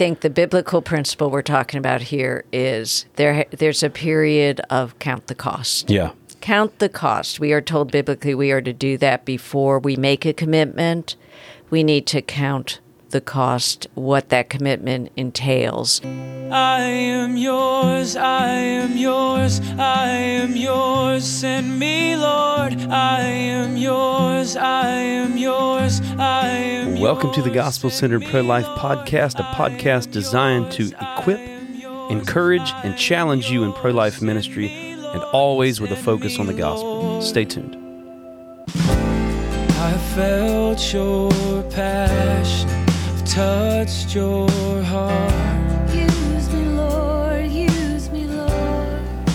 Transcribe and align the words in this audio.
think 0.00 0.20
the 0.20 0.30
biblical 0.30 0.80
principle 0.80 1.30
we're 1.30 1.42
talking 1.42 1.76
about 1.76 2.00
here 2.00 2.46
is 2.54 3.04
there. 3.16 3.44
There's 3.50 3.82
a 3.82 3.90
period 3.90 4.58
of 4.70 4.98
count 4.98 5.26
the 5.26 5.34
cost. 5.34 5.90
Yeah. 5.90 6.12
Count 6.40 6.78
the 6.78 6.88
cost. 6.88 7.38
We 7.38 7.52
are 7.52 7.60
told 7.60 7.92
biblically 7.92 8.34
we 8.34 8.50
are 8.50 8.62
to 8.62 8.72
do 8.72 8.96
that 8.96 9.26
before 9.26 9.78
we 9.78 9.96
make 9.96 10.24
a 10.24 10.32
commitment. 10.32 11.16
We 11.68 11.84
need 11.84 12.06
to 12.06 12.22
count 12.22 12.80
the 13.10 13.20
cost, 13.20 13.86
what 13.94 14.28
that 14.28 14.48
commitment 14.48 15.10
entails. 15.16 16.00
I 16.04 16.80
am 16.80 17.36
yours, 17.36 18.16
I 18.16 18.48
am 18.48 18.96
yours, 18.96 19.60
I 19.78 20.08
am 20.08 20.56
yours. 20.56 21.24
Send 21.24 21.78
me, 21.78 22.16
Lord. 22.16 22.74
I 22.90 23.20
am 23.22 23.76
yours, 23.76 24.56
I 24.56 24.86
am 24.88 25.36
yours, 25.36 26.00
I 26.18 26.48
am 26.48 26.88
yours. 26.90 27.00
Welcome 27.00 27.32
to 27.32 27.42
the 27.42 27.50
Gospel 27.50 27.90
Centered 27.90 28.24
Pro 28.26 28.42
Life 28.42 28.66
Podcast, 28.78 29.38
a 29.38 29.44
podcast 29.54 30.12
designed 30.12 30.70
to 30.72 30.92
equip, 31.00 31.40
encourage, 32.10 32.72
and 32.84 32.96
challenge 32.96 33.50
you 33.50 33.64
in 33.64 33.72
pro 33.72 33.90
life 33.90 34.22
ministry, 34.22 34.68
and 34.68 35.22
always 35.32 35.80
with 35.80 35.90
a 35.90 35.96
focus 35.96 36.38
on 36.38 36.46
the 36.46 36.54
gospel. 36.54 37.20
Stay 37.22 37.44
tuned. 37.44 37.76
I 39.82 39.96
felt 40.14 40.92
your 40.92 41.62
passion, 41.70 42.68
I've 42.68 42.79
touched 43.30 44.12
your 44.12 44.50
heart. 44.82 45.94
Use 45.94 46.52
me, 46.52 46.64
Lord, 46.64 47.46
use 47.46 48.10
me, 48.10 48.26
Lord. 48.26 49.30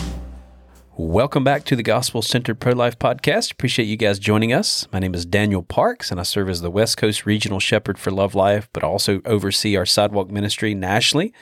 Welcome 0.98 1.46
back 1.46 1.64
to 1.66 1.78
the 1.78 1.84
Gospel 1.84 2.22
Centered 2.22 2.60
Pro 2.60 2.74
Life 2.74 3.00
Podcast. 3.00 3.54
Appreciate 3.54 3.86
you 3.86 3.96
guys 3.96 4.20
joining 4.20 4.52
us. 4.52 4.86
My 4.92 5.00
name 5.00 5.16
is 5.16 5.26
Daniel 5.26 5.64
Parks, 5.64 6.12
and 6.12 6.20
I 6.20 6.24
serve 6.24 6.50
as 6.50 6.60
the 6.60 6.70
West 6.70 6.98
Coast 6.98 7.26
Regional 7.26 7.62
Shepherd 7.62 7.98
for 7.98 8.12
Love 8.12 8.36
Life, 8.36 8.68
but 8.74 8.84
also 8.84 9.22
oversee 9.24 9.78
our 9.78 9.86
sidewalk 9.86 10.30
ministry 10.30 10.76
nationally. 10.76 11.34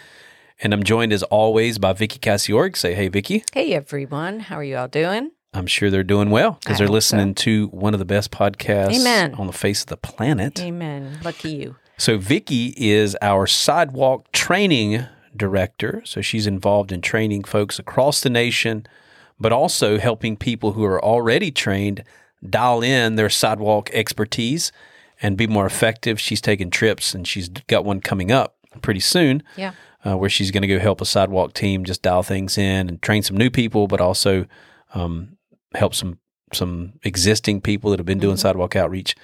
And 0.61 0.73
I'm 0.73 0.83
joined 0.83 1.11
as 1.11 1.23
always 1.23 1.79
by 1.79 1.93
Vicky 1.93 2.19
Cassiorg. 2.19 2.77
Say 2.77 2.93
hey, 2.93 3.07
Vicky. 3.07 3.43
Hey 3.51 3.73
everyone, 3.73 4.41
how 4.41 4.57
are 4.57 4.63
you 4.63 4.77
all 4.77 4.87
doing? 4.87 5.31
I'm 5.55 5.65
sure 5.65 5.89
they're 5.89 6.03
doing 6.03 6.29
well 6.29 6.59
because 6.61 6.77
they're 6.77 6.85
hope 6.85 6.93
listening 6.93 7.33
to 7.35 7.67
one 7.69 7.93
of 7.93 7.99
the 7.99 8.05
best 8.05 8.29
podcasts 8.29 8.99
Amen. 8.99 9.33
on 9.35 9.47
the 9.47 9.53
face 9.53 9.81
of 9.81 9.87
the 9.87 9.97
planet. 9.97 10.59
Amen. 10.59 11.19
Lucky 11.23 11.49
you. 11.49 11.75
So 11.97 12.17
Vicky 12.17 12.73
is 12.77 13.15
our 13.21 13.47
sidewalk 13.47 14.31
training 14.31 15.05
director. 15.35 16.01
So 16.05 16.21
she's 16.21 16.47
involved 16.47 16.91
in 16.91 17.01
training 17.01 17.43
folks 17.43 17.79
across 17.79 18.21
the 18.21 18.29
nation, 18.29 18.85
but 19.39 19.51
also 19.51 19.97
helping 19.97 20.35
people 20.37 20.73
who 20.73 20.83
are 20.83 21.03
already 21.03 21.51
trained 21.51 22.03
dial 22.47 22.81
in 22.81 23.15
their 23.15 23.29
sidewalk 23.29 23.89
expertise 23.93 24.71
and 25.21 25.37
be 25.37 25.47
more 25.47 25.65
effective. 25.65 26.19
She's 26.19 26.41
taking 26.41 26.69
trips 26.69 27.13
and 27.15 27.27
she's 27.27 27.47
got 27.49 27.85
one 27.85 28.01
coming 28.01 28.31
up 28.31 28.57
pretty 28.81 28.99
soon 28.99 29.43
Yeah. 29.55 29.71
uh, 30.05 30.17
where 30.17 30.29
she's 30.29 30.51
going 30.51 30.63
to 30.63 30.67
go 30.67 30.79
help 30.79 30.99
a 30.99 31.05
sidewalk 31.05 31.53
team 31.53 31.85
just 31.85 32.01
dial 32.01 32.23
things 32.23 32.57
in 32.57 32.89
and 32.89 33.01
train 33.01 33.23
some 33.23 33.37
new 33.37 33.49
people, 33.49 33.87
but 33.87 34.01
also 34.01 34.45
um, 34.93 35.37
help 35.75 35.95
some 35.95 36.19
some 36.51 36.93
existing 37.03 37.59
people 37.61 37.89
that 37.89 37.97
have 37.99 38.05
been 38.05 38.19
doing 38.19 38.37
sidewalk 38.37 38.75
outreach 38.75 39.15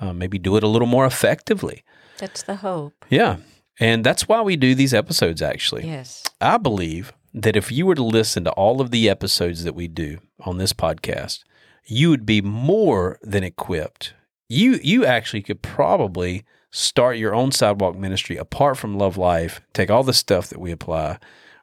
uh, 0.00 0.12
maybe 0.12 0.38
do 0.38 0.54
it 0.56 0.62
a 0.62 0.68
little 0.68 0.86
more 0.88 1.06
effectively. 1.06 1.82
That's 2.18 2.42
the 2.42 2.56
hope. 2.56 3.04
Yeah, 3.10 3.36
and 3.80 4.04
that's 4.04 4.28
why 4.28 4.40
we 4.42 4.56
do 4.56 4.74
these 4.74 4.94
episodes. 4.94 5.42
Actually, 5.42 5.86
Yes. 5.86 6.22
I 6.40 6.58
believe 6.58 7.12
that 7.32 7.56
if 7.56 7.72
you 7.72 7.86
were 7.86 7.94
to 7.96 8.04
listen 8.04 8.44
to 8.44 8.52
all 8.52 8.80
of 8.80 8.90
the 8.90 9.08
episodes 9.10 9.64
that 9.64 9.74
we 9.74 9.88
do 9.88 10.18
on 10.40 10.58
this 10.58 10.72
podcast, 10.72 11.42
you 11.86 12.08
would 12.10 12.24
be 12.24 12.40
more 12.40 13.18
than 13.22 13.42
equipped. 13.44 14.14
You 14.48 14.78
you 14.82 15.04
actually 15.04 15.42
could 15.42 15.62
probably 15.62 16.44
start 16.70 17.16
your 17.16 17.34
own 17.34 17.52
sidewalk 17.52 17.96
ministry 17.96 18.36
apart 18.36 18.76
from 18.78 18.96
Love 18.98 19.16
Life. 19.16 19.60
Take 19.72 19.90
all 19.90 20.02
the 20.02 20.12
stuff 20.12 20.48
that 20.48 20.60
we 20.60 20.70
apply 20.72 21.18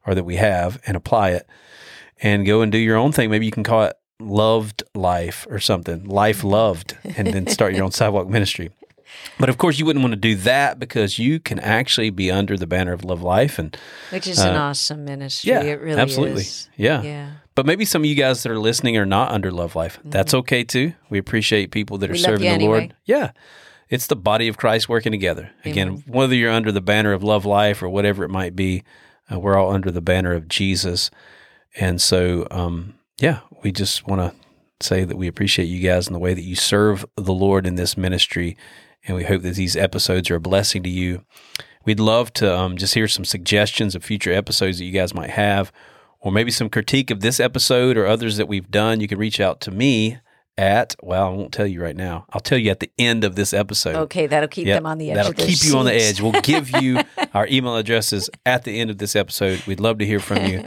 or 0.06 0.16
that 0.16 0.24
we 0.24 0.36
have 0.38 0.82
and 0.88 0.98
apply 0.98 1.30
it, 1.32 1.48
and 2.22 2.46
go 2.46 2.62
and 2.62 2.72
do 2.72 2.78
your 2.78 2.98
own 2.98 3.12
thing. 3.12 3.30
Maybe 3.30 3.46
you 3.46 3.52
can 3.52 3.64
call 3.64 3.84
it 3.84 3.96
Loved 4.20 4.84
Life 4.96 5.46
or 5.50 5.60
something, 5.60 6.06
Life 6.06 6.44
Loved, 6.44 6.98
and 7.04 7.28
then 7.34 7.48
start 7.48 7.74
your 7.75 7.84
own 7.84 7.92
sidewalk 8.02 8.28
ministry. 8.28 8.72
But 9.40 9.50
of 9.50 9.58
course, 9.58 9.80
you 9.80 9.86
wouldn't 9.86 10.04
want 10.04 10.14
to 10.14 10.20
do 10.20 10.36
that 10.36 10.80
because 10.80 11.18
you 11.20 11.40
can 11.40 11.60
actually 11.60 12.10
be 12.12 12.30
under 12.32 12.58
the 12.58 12.68
banner 12.68 12.94
of 12.94 13.04
Love 13.04 13.22
Life 13.22 13.58
and 13.60 13.76
Which 14.12 14.28
is 14.28 14.40
an 14.40 14.56
Uh, 14.56 14.60
awesome 14.70 15.06
ministry. 15.06 15.52
yeah, 15.52 15.62
it 15.62 15.82
really 15.82 16.00
absolutely. 16.00 16.42
is. 16.42 16.70
Yeah. 16.78 17.02
Yeah. 17.02 17.30
But 17.56 17.66
maybe 17.66 17.84
some 17.86 18.04
of 18.04 18.06
you 18.06 18.16
guys 18.16 18.44
that 18.44 18.52
are 18.52 18.60
listening 18.60 18.98
are 18.98 19.06
not 19.06 19.32
under 19.32 19.52
Love 19.52 19.76
Life. 19.76 20.00
That's 20.06 20.34
okay 20.34 20.64
too. 20.64 20.94
We 21.10 21.18
appreciate 21.18 21.72
people 21.72 21.98
that 22.00 22.10
are 22.10 22.14
Mm-hmm. 22.14 22.32
We 22.32 22.32
love 22.34 22.40
serving 22.42 22.60
the 22.60 22.66
Lord. 22.66 22.96
Yeah. 23.06 23.32
It's 23.90 24.08
the 24.08 24.16
body 24.16 24.48
of 24.48 24.56
Christ 24.58 24.88
working 24.88 25.12
together. 25.12 25.52
Again, 25.66 25.88
Amen. 25.90 26.04
whether 26.08 26.34
you're 26.36 26.52
under 26.52 26.72
the 26.72 26.80
banner 26.82 27.12
of 27.12 27.24
Love 27.24 27.46
Life 27.46 27.84
or 27.84 27.90
whatever 27.90 28.24
it 28.24 28.30
might 28.30 28.56
be, 28.56 28.84
uh, 29.32 29.38
we're 29.40 29.58
all 29.58 29.72
under 29.74 29.92
the 29.92 30.02
banner 30.02 30.32
of 30.34 30.48
Jesus. 30.48 31.12
And 31.76 32.02
so, 32.02 32.48
um, 32.52 32.94
yeah, 33.20 33.40
we 33.64 33.72
just 33.74 34.08
want 34.08 34.22
to 34.22 34.86
say 34.86 35.04
that 35.04 35.18
we 35.18 35.28
appreciate 35.28 35.66
you 35.66 35.86
guys 35.86 36.08
in 36.08 36.14
the 36.14 36.20
way 36.20 36.34
that 36.34 36.44
you 36.44 36.56
serve 36.56 37.06
the 37.18 37.34
Lord 37.34 37.68
in 37.68 37.76
this 37.76 37.98
ministry. 37.98 38.56
And 39.07 39.17
we 39.17 39.23
hope 39.23 39.41
that 39.41 39.56
these 39.56 39.75
episodes 39.75 40.29
are 40.29 40.35
a 40.35 40.39
blessing 40.39 40.84
to 40.84 40.89
you. 40.89 41.25
We'd 41.85 42.00
love 42.00 42.31
to 42.34 42.56
um, 42.56 42.78
just 42.78 42.94
hear 42.94 43.07
some 43.07 43.25
suggestions 43.25 43.95
of 43.95 44.03
future 44.03 44.31
episodes 44.31 44.78
that 44.78 44.85
you 44.85 44.91
guys 44.91 45.13
might 45.13 45.31
have, 45.31 45.72
or 46.19 46.31
maybe 46.31 46.51
some 46.51 46.69
critique 46.69 47.09
of 47.09 47.22
this 47.22 47.39
episode 47.39 47.97
or 47.97 48.06
others 48.06 48.38
that 48.38 48.47
we've 48.47 48.69
done. 48.69 49.00
You 49.00 49.07
can 49.07 49.17
reach 49.17 49.39
out 49.39 49.59
to 49.62 49.72
me 49.72 50.19
at, 50.57 50.95
well, 51.01 51.25
I 51.25 51.29
won't 51.29 51.51
tell 51.51 51.66
you 51.66 51.81
right 51.81 51.95
now. 51.95 52.25
I'll 52.31 52.41
tell 52.41 52.59
you 52.59 52.69
at 52.69 52.79
the 52.81 52.91
end 53.00 53.23
of 53.23 53.35
this 53.35 53.53
episode. 53.53 53.95
Okay, 53.95 54.28
that'll 54.28 54.47
keep 54.50 54.67
Yep, 54.67 54.78
them 54.78 54.85
on 54.85 55.00
the 55.00 55.09
edge. 55.09 55.16
That'll 55.16 55.33
keep 55.33 55.63
you 55.63 55.75
on 55.78 55.85
the 55.85 55.95
edge. 55.95 56.22
We'll 56.22 56.39
give 56.41 56.69
you 56.81 57.01
our 57.33 57.47
email 57.47 57.78
addresses 57.78 58.29
at 58.45 58.63
the 58.63 58.79
end 58.79 58.91
of 58.91 59.00
this 59.00 59.16
episode. 59.16 59.63
We'd 59.66 59.79
love 59.79 59.97
to 60.00 60.06
hear 60.06 60.19
from 60.19 60.45
you. 60.45 60.63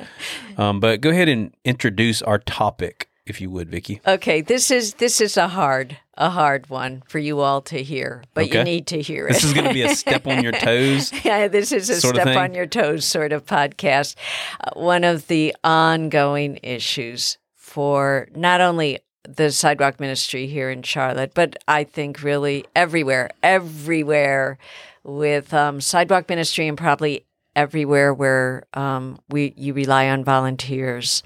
Um, 0.56 0.80
but 0.80 1.00
go 1.00 1.10
ahead 1.10 1.28
and 1.28 1.54
introduce 1.64 2.22
our 2.22 2.38
topic, 2.40 3.08
if 3.24 3.40
you 3.40 3.50
would, 3.50 3.70
Vicky. 3.70 4.00
Okay, 4.04 4.40
this 4.40 4.72
is 4.72 4.94
this 4.94 5.20
is 5.20 5.36
a 5.36 5.48
hard 5.48 5.98
a 6.16 6.30
hard 6.30 6.68
one 6.70 7.02
for 7.08 7.18
you 7.18 7.40
all 7.40 7.60
to 7.62 7.82
hear, 7.82 8.22
but 8.34 8.44
Okay. 8.44 8.58
you 8.58 8.64
need 8.64 8.86
to 8.88 9.00
hear 9.00 9.26
it. 9.26 9.32
This 9.34 9.44
is 9.44 9.52
going 9.52 9.66
to 9.66 9.74
be 9.74 9.82
a 9.82 9.94
step 9.94 10.26
on 10.26 10.42
your 10.42 10.52
toes. 10.68 11.12
yeah, 11.24 11.48
this 11.48 11.72
is 11.72 11.90
a 11.90 12.00
step 12.00 12.36
on 12.36 12.54
your 12.54 12.66
toes 12.66 13.04
sort 13.04 13.32
of 13.32 13.44
podcast. 13.46 14.14
Uh, 14.60 14.70
one 14.78 15.02
of 15.04 15.26
the 15.26 15.54
ongoing 15.64 16.58
issues 16.62 17.38
for 17.56 18.28
not 18.34 18.60
only 18.60 19.00
the 19.28 19.50
sidewalk 19.50 19.98
ministry 19.98 20.46
here 20.46 20.70
in 20.70 20.82
Charlotte, 20.82 21.32
but 21.34 21.56
I 21.66 21.84
think 21.84 22.22
really 22.22 22.64
everywhere, 22.76 23.30
everywhere 23.42 24.58
with 25.02 25.52
um, 25.52 25.80
sidewalk 25.80 26.28
ministry 26.28 26.68
and 26.68 26.76
probably 26.78 27.24
everywhere 27.56 28.12
where 28.14 28.64
um, 28.74 29.18
we 29.28 29.54
you 29.56 29.72
rely 29.72 30.08
on 30.08 30.24
volunteers. 30.24 31.22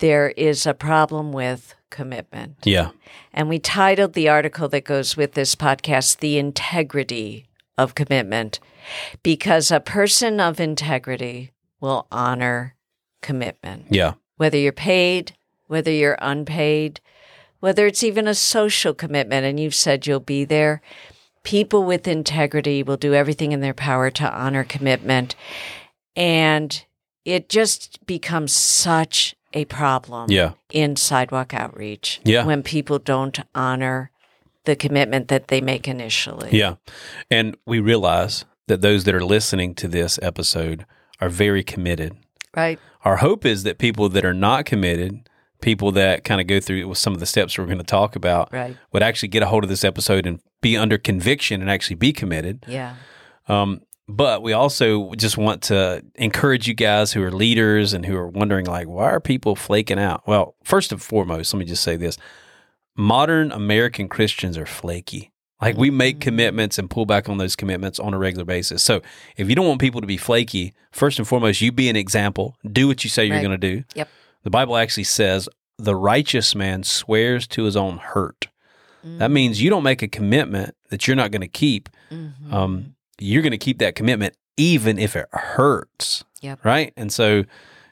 There 0.00 0.28
is 0.30 0.66
a 0.66 0.74
problem 0.74 1.32
with 1.32 1.74
commitment. 1.94 2.56
Yeah. 2.64 2.90
And 3.32 3.48
we 3.48 3.58
titled 3.60 4.12
the 4.12 4.28
article 4.28 4.68
that 4.68 4.84
goes 4.84 5.16
with 5.16 5.32
this 5.32 5.54
podcast, 5.54 6.18
The 6.18 6.36
Integrity 6.36 7.46
of 7.78 7.94
Commitment, 7.94 8.58
because 9.22 9.70
a 9.70 9.78
person 9.80 10.40
of 10.40 10.58
integrity 10.58 11.52
will 11.80 12.06
honor 12.10 12.74
commitment, 13.22 13.86
Yeah. 13.90 14.14
whether 14.36 14.58
you're 14.58 14.72
paid, 14.72 15.36
whether 15.68 15.90
you're 15.90 16.18
unpaid, 16.20 17.00
whether 17.60 17.86
it's 17.86 18.02
even 18.02 18.26
a 18.26 18.34
social 18.34 18.92
commitment 18.92 19.46
and 19.46 19.58
you've 19.58 19.74
said 19.74 20.06
you'll 20.06 20.20
be 20.20 20.44
there. 20.44 20.82
People 21.44 21.84
with 21.84 22.08
integrity 22.08 22.82
will 22.82 22.96
do 22.96 23.14
everything 23.14 23.52
in 23.52 23.60
their 23.60 23.72
power 23.72 24.10
to 24.10 24.30
honor 24.34 24.64
commitment. 24.64 25.36
And 26.16 26.84
it 27.24 27.48
just 27.48 28.04
becomes 28.06 28.52
such 28.52 29.34
a 29.54 29.64
problem 29.66 30.30
Yeah. 30.30 30.52
in 30.70 30.96
sidewalk 30.96 31.54
outreach 31.54 32.20
Yeah. 32.24 32.44
when 32.44 32.62
people 32.62 32.98
don't 32.98 33.38
honor 33.54 34.10
the 34.64 34.76
commitment 34.76 35.28
that 35.28 35.48
they 35.48 35.60
make 35.60 35.86
initially. 35.88 36.50
Yeah. 36.52 36.74
And 37.30 37.56
we 37.66 37.80
realize 37.80 38.44
that 38.66 38.80
those 38.80 39.04
that 39.04 39.14
are 39.14 39.24
listening 39.24 39.74
to 39.76 39.88
this 39.88 40.18
episode 40.22 40.86
are 41.20 41.28
very 41.28 41.62
committed. 41.62 42.16
Right? 42.56 42.78
Our 43.04 43.16
hope 43.16 43.44
is 43.44 43.62
that 43.64 43.78
people 43.78 44.08
that 44.10 44.24
are 44.24 44.32
not 44.34 44.64
committed, 44.64 45.28
people 45.60 45.92
that 45.92 46.24
kind 46.24 46.40
of 46.40 46.46
go 46.46 46.60
through 46.60 46.86
with 46.88 46.98
some 46.98 47.12
of 47.12 47.20
the 47.20 47.26
steps 47.26 47.58
we're 47.58 47.66
going 47.66 47.78
to 47.78 47.84
talk 47.84 48.16
about, 48.16 48.52
Right. 48.52 48.76
would 48.92 49.02
actually 49.02 49.28
get 49.28 49.42
a 49.42 49.46
hold 49.46 49.64
of 49.64 49.70
this 49.70 49.84
episode 49.84 50.26
and 50.26 50.40
be 50.62 50.76
under 50.76 50.96
conviction 50.98 51.60
and 51.60 51.70
actually 51.70 51.96
be 51.96 52.12
committed. 52.12 52.64
Yeah. 52.66 52.94
Um, 53.48 53.82
but 54.08 54.42
we 54.42 54.52
also 54.52 55.12
just 55.14 55.36
want 55.38 55.62
to 55.62 56.04
encourage 56.16 56.68
you 56.68 56.74
guys 56.74 57.12
who 57.12 57.22
are 57.22 57.32
leaders 57.32 57.92
and 57.92 58.04
who 58.04 58.16
are 58.16 58.28
wondering, 58.28 58.66
like, 58.66 58.86
why 58.86 59.04
are 59.10 59.20
people 59.20 59.56
flaking 59.56 59.98
out? 59.98 60.22
Well, 60.26 60.54
first 60.62 60.92
and 60.92 61.00
foremost, 61.00 61.52
let 61.54 61.58
me 61.60 61.64
just 61.64 61.82
say 61.82 61.96
this 61.96 62.18
modern 62.96 63.50
American 63.52 64.08
Christians 64.08 64.56
are 64.58 64.66
flaky. 64.66 65.30
Like, 65.62 65.76
we 65.78 65.90
make 65.90 66.20
commitments 66.20 66.78
and 66.78 66.90
pull 66.90 67.06
back 67.06 67.28
on 67.28 67.38
those 67.38 67.56
commitments 67.56 67.98
on 67.98 68.12
a 68.12 68.18
regular 68.18 68.44
basis. 68.44 68.82
So, 68.82 69.00
if 69.36 69.48
you 69.48 69.54
don't 69.54 69.66
want 69.66 69.80
people 69.80 70.00
to 70.02 70.06
be 70.06 70.16
flaky, 70.18 70.74
first 70.92 71.18
and 71.18 71.26
foremost, 71.26 71.60
you 71.62 71.72
be 71.72 71.88
an 71.88 71.96
example. 71.96 72.56
Do 72.70 72.86
what 72.86 73.02
you 73.04 73.08
say 73.08 73.24
you're 73.24 73.36
Right. 73.36 73.42
going 73.42 73.58
to 73.58 73.76
do. 73.76 73.84
Yep. 73.94 74.08
The 74.42 74.50
Bible 74.50 74.76
actually 74.76 75.04
says, 75.04 75.48
the 75.78 75.96
righteous 75.96 76.54
man 76.54 76.82
swears 76.82 77.46
to 77.48 77.64
his 77.64 77.76
own 77.76 77.96
hurt. 77.98 78.48
Mm. 79.06 79.18
That 79.18 79.30
means 79.30 79.62
you 79.62 79.70
don't 79.70 79.82
make 79.82 80.02
a 80.02 80.08
commitment 80.08 80.74
that 80.90 81.06
you're 81.06 81.16
not 81.16 81.30
going 81.30 81.40
to 81.40 81.48
keep 81.48 81.88
Mhm. 82.12 82.52
um, 82.52 82.94
you're 83.18 83.42
going 83.42 83.52
to 83.52 83.58
keep 83.58 83.78
that 83.78 83.94
commitment 83.94 84.36
even 84.56 84.98
if 84.98 85.16
it 85.16 85.28
hurts. 85.32 86.24
Yep. 86.42 86.64
Right. 86.64 86.92
And 86.96 87.12
so, 87.12 87.44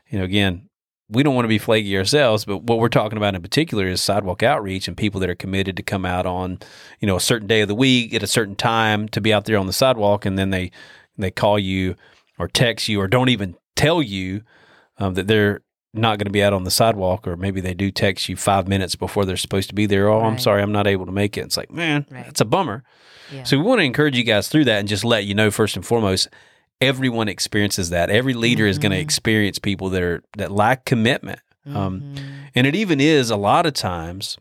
you 0.08 0.18
know, 0.18 0.24
again, 0.24 0.68
we 1.08 1.22
don't 1.22 1.34
want 1.34 1.44
to 1.44 1.48
be 1.48 1.58
flaky 1.58 1.96
ourselves, 1.98 2.44
but 2.44 2.62
what 2.62 2.78
we're 2.78 2.88
talking 2.88 3.18
about 3.18 3.34
in 3.34 3.42
particular 3.42 3.86
is 3.86 4.02
sidewalk 4.02 4.42
outreach 4.42 4.88
and 4.88 4.96
people 4.96 5.20
that 5.20 5.28
are 5.28 5.34
committed 5.34 5.76
to 5.76 5.82
come 5.82 6.06
out 6.06 6.24
on, 6.24 6.58
you 7.00 7.06
know, 7.06 7.16
a 7.16 7.20
certain 7.20 7.46
day 7.46 7.60
of 7.60 7.68
the 7.68 7.74
week 7.74 8.14
at 8.14 8.22
a 8.22 8.26
certain 8.26 8.56
time 8.56 9.08
to 9.10 9.20
be 9.20 9.32
out 9.32 9.44
there 9.44 9.58
on 9.58 9.66
the 9.66 9.72
sidewalk, 9.72 10.24
and 10.24 10.38
then 10.38 10.50
they 10.50 10.70
they 11.18 11.30
call 11.30 11.58
you 11.58 11.96
or 12.38 12.48
text 12.48 12.88
you 12.88 12.98
or 12.98 13.08
don't 13.08 13.28
even 13.28 13.56
tell 13.76 14.02
you 14.02 14.42
um, 14.98 15.14
that 15.14 15.26
they're 15.26 15.60
not 15.94 16.18
going 16.18 16.26
to 16.26 16.30
be 16.32 16.42
out 16.42 16.52
on 16.52 16.64
the 16.64 16.70
sidewalk, 16.70 17.26
or 17.26 17.36
maybe 17.36 17.60
they 17.60 17.74
do 17.74 17.90
text 17.90 18.28
you 18.28 18.36
five 18.36 18.66
minutes 18.66 18.94
before 18.96 19.24
they're 19.24 19.36
supposed 19.36 19.68
to 19.68 19.74
be 19.74 19.86
there. 19.86 20.08
Oh, 20.08 20.22
I'm 20.22 20.38
sorry, 20.38 20.62
I'm 20.62 20.72
not 20.72 20.86
able 20.86 21.06
to 21.06 21.12
make 21.12 21.36
it. 21.36 21.42
It's 21.42 21.56
like, 21.56 21.70
man, 21.70 22.06
Right. 22.10 22.24
that's 22.24 22.40
a 22.40 22.44
bummer. 22.46 22.82
Yeah. 23.32 23.44
So 23.44 23.58
we 23.58 23.64
want 23.64 23.80
to 23.80 23.84
encourage 23.84 24.16
you 24.16 24.24
guys 24.24 24.48
through 24.48 24.64
that 24.64 24.78
and 24.78 24.88
just 24.88 25.04
let 25.04 25.24
you 25.24 25.34
know 25.34 25.50
first 25.50 25.76
and 25.76 25.84
foremost, 25.84 26.28
everyone 26.80 27.28
experiences 27.28 27.90
that. 27.90 28.10
Every 28.10 28.34
leader 28.34 28.66
is 28.66 28.78
going 28.78 28.92
to 28.92 28.98
experience 28.98 29.58
people 29.58 29.90
that 29.90 30.02
are 30.02 30.22
that 30.38 30.50
lack 30.50 30.84
commitment. 30.84 31.40
Um, 31.66 32.00
Mhm. 32.00 32.18
and 32.54 32.66
it 32.66 32.74
even 32.74 33.00
is 33.00 33.30
a 33.30 33.36
lot 33.36 33.66
of 33.66 33.72
times 33.74 34.36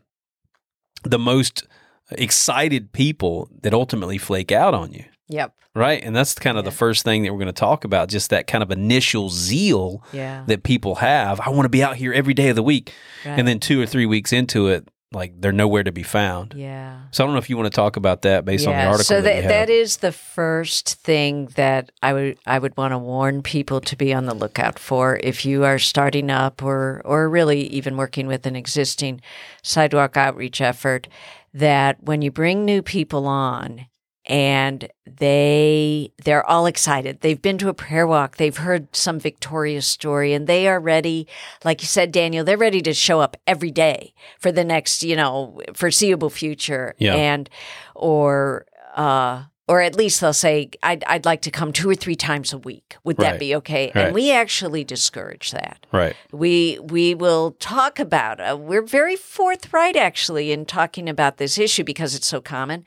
the 1.03 1.19
most 1.19 1.67
excited 2.11 2.91
people 2.93 3.49
that 3.61 3.73
ultimately 3.73 4.17
flake 4.17 4.51
out 4.51 4.73
on 4.73 4.91
you. 4.93 5.05
Yep. 5.31 5.55
Right. 5.73 6.03
And 6.03 6.13
that's 6.15 6.33
kind 6.35 6.57
of 6.57 6.65
the 6.65 6.71
first 6.71 7.03
thing 7.03 7.23
that 7.23 7.31
we're 7.31 7.39
going 7.39 7.47
to 7.47 7.53
talk 7.53 7.85
about 7.85 8.09
just 8.09 8.29
that 8.29 8.45
kind 8.45 8.61
of 8.61 8.71
initial 8.71 9.29
zeal 9.29 10.03
Yeah. 10.11 10.43
that 10.47 10.63
people 10.63 10.95
have. 10.95 11.39
I 11.39 11.49
want 11.49 11.63
to 11.65 11.69
be 11.69 11.81
out 11.83 11.95
here 11.95 12.11
every 12.13 12.33
day 12.33 12.49
of 12.49 12.55
the 12.57 12.63
week. 12.63 12.93
Right. 13.25 13.39
And 13.39 13.47
then 13.47 13.59
two 13.59 13.81
or 13.81 13.85
three 13.85 14.05
weeks 14.05 14.33
into 14.33 14.67
it, 14.67 14.87
like 15.13 15.39
they're 15.39 15.51
nowhere 15.51 15.83
to 15.83 15.91
be 15.91 16.03
found. 16.03 16.53
yeah. 16.57 17.01
So 17.11 17.23
I 17.23 17.27
don't 17.27 17.33
know 17.33 17.39
if 17.39 17.49
you 17.49 17.57
want 17.57 17.67
to 17.67 17.75
talk 17.75 17.95
about 17.97 18.21
that 18.23 18.45
based 18.45 18.65
on 18.67 18.73
the 18.73 18.83
article. 18.83 19.03
So 19.03 19.21
that, 19.21 19.41
that 19.43 19.47
that 19.49 19.69
is 19.69 19.97
the 19.97 20.11
first 20.13 20.95
thing 20.95 21.47
that 21.55 21.91
I 22.01 22.13
would 22.13 22.37
I 22.45 22.59
would 22.59 22.75
want 22.77 22.91
to 22.93 22.97
warn 22.97 23.41
people 23.41 23.81
to 23.81 23.95
be 23.97 24.13
on 24.13 24.25
the 24.25 24.33
lookout 24.33 24.79
for 24.79 25.19
if 25.21 25.45
you 25.45 25.65
are 25.65 25.79
starting 25.79 26.29
up 26.29 26.63
or 26.63 27.01
or 27.03 27.29
really 27.29 27.61
even 27.67 27.97
working 27.97 28.25
with 28.27 28.45
an 28.45 28.55
existing 28.55 29.19
sidewalk 29.63 30.15
outreach 30.15 30.61
effort 30.61 31.09
that 31.53 32.01
when 32.01 32.21
you 32.21 32.31
bring 32.31 32.63
new 32.63 32.81
people 32.81 33.27
on 33.27 33.87
and 34.31 34.87
they 35.05 36.11
they're 36.23 36.47
all 36.49 36.65
excited 36.65 37.19
they've 37.19 37.41
been 37.41 37.57
to 37.57 37.67
a 37.67 37.73
prayer 37.73 38.07
walk 38.07 38.37
they've 38.37 38.57
heard 38.57 38.95
some 38.95 39.19
victorious 39.19 39.85
story 39.85 40.31
and 40.33 40.47
they 40.47 40.69
are 40.69 40.79
ready 40.79 41.27
like 41.65 41.81
you 41.81 41.87
said 41.87 42.11
daniel 42.13 42.45
they're 42.45 42.57
ready 42.57 42.81
to 42.81 42.93
show 42.93 43.19
up 43.19 43.35
every 43.45 43.71
day 43.71 44.13
for 44.39 44.49
the 44.51 44.63
next 44.63 45.03
you 45.03 45.17
know 45.17 45.59
foreseeable 45.73 46.29
future 46.29 46.95
Yeah. 46.97 47.15
and 47.15 47.49
or 47.93 48.65
uh 48.95 49.43
or 49.71 49.79
at 49.81 49.95
least 49.95 50.19
they'll 50.19 50.33
say 50.33 50.69
I'd, 50.83 51.03
I'd 51.05 51.23
like 51.23 51.41
to 51.43 51.51
come 51.51 51.71
two 51.71 51.89
or 51.89 51.95
three 51.95 52.15
times 52.17 52.51
a 52.51 52.57
week 52.57 52.97
would 53.05 53.17
Right. 53.17 53.31
that 53.31 53.39
be 53.39 53.55
okay 53.55 53.85
Right. 53.95 54.05
and 54.07 54.13
we 54.13 54.31
actually 54.43 54.83
discourage 54.83 55.51
that 55.51 55.85
right. 55.93 56.15
we 56.43 56.77
we 56.95 57.15
will 57.15 57.51
talk 57.59 57.97
about 57.99 58.39
uh, 58.41 58.57
we're 58.69 58.81
very 58.99 59.15
forthright 59.15 59.95
actually 59.95 60.51
in 60.51 60.65
talking 60.65 61.07
about 61.09 61.37
this 61.37 61.57
issue 61.57 61.85
because 61.85 62.11
it's 62.15 62.27
so 62.27 62.41
common 62.41 62.83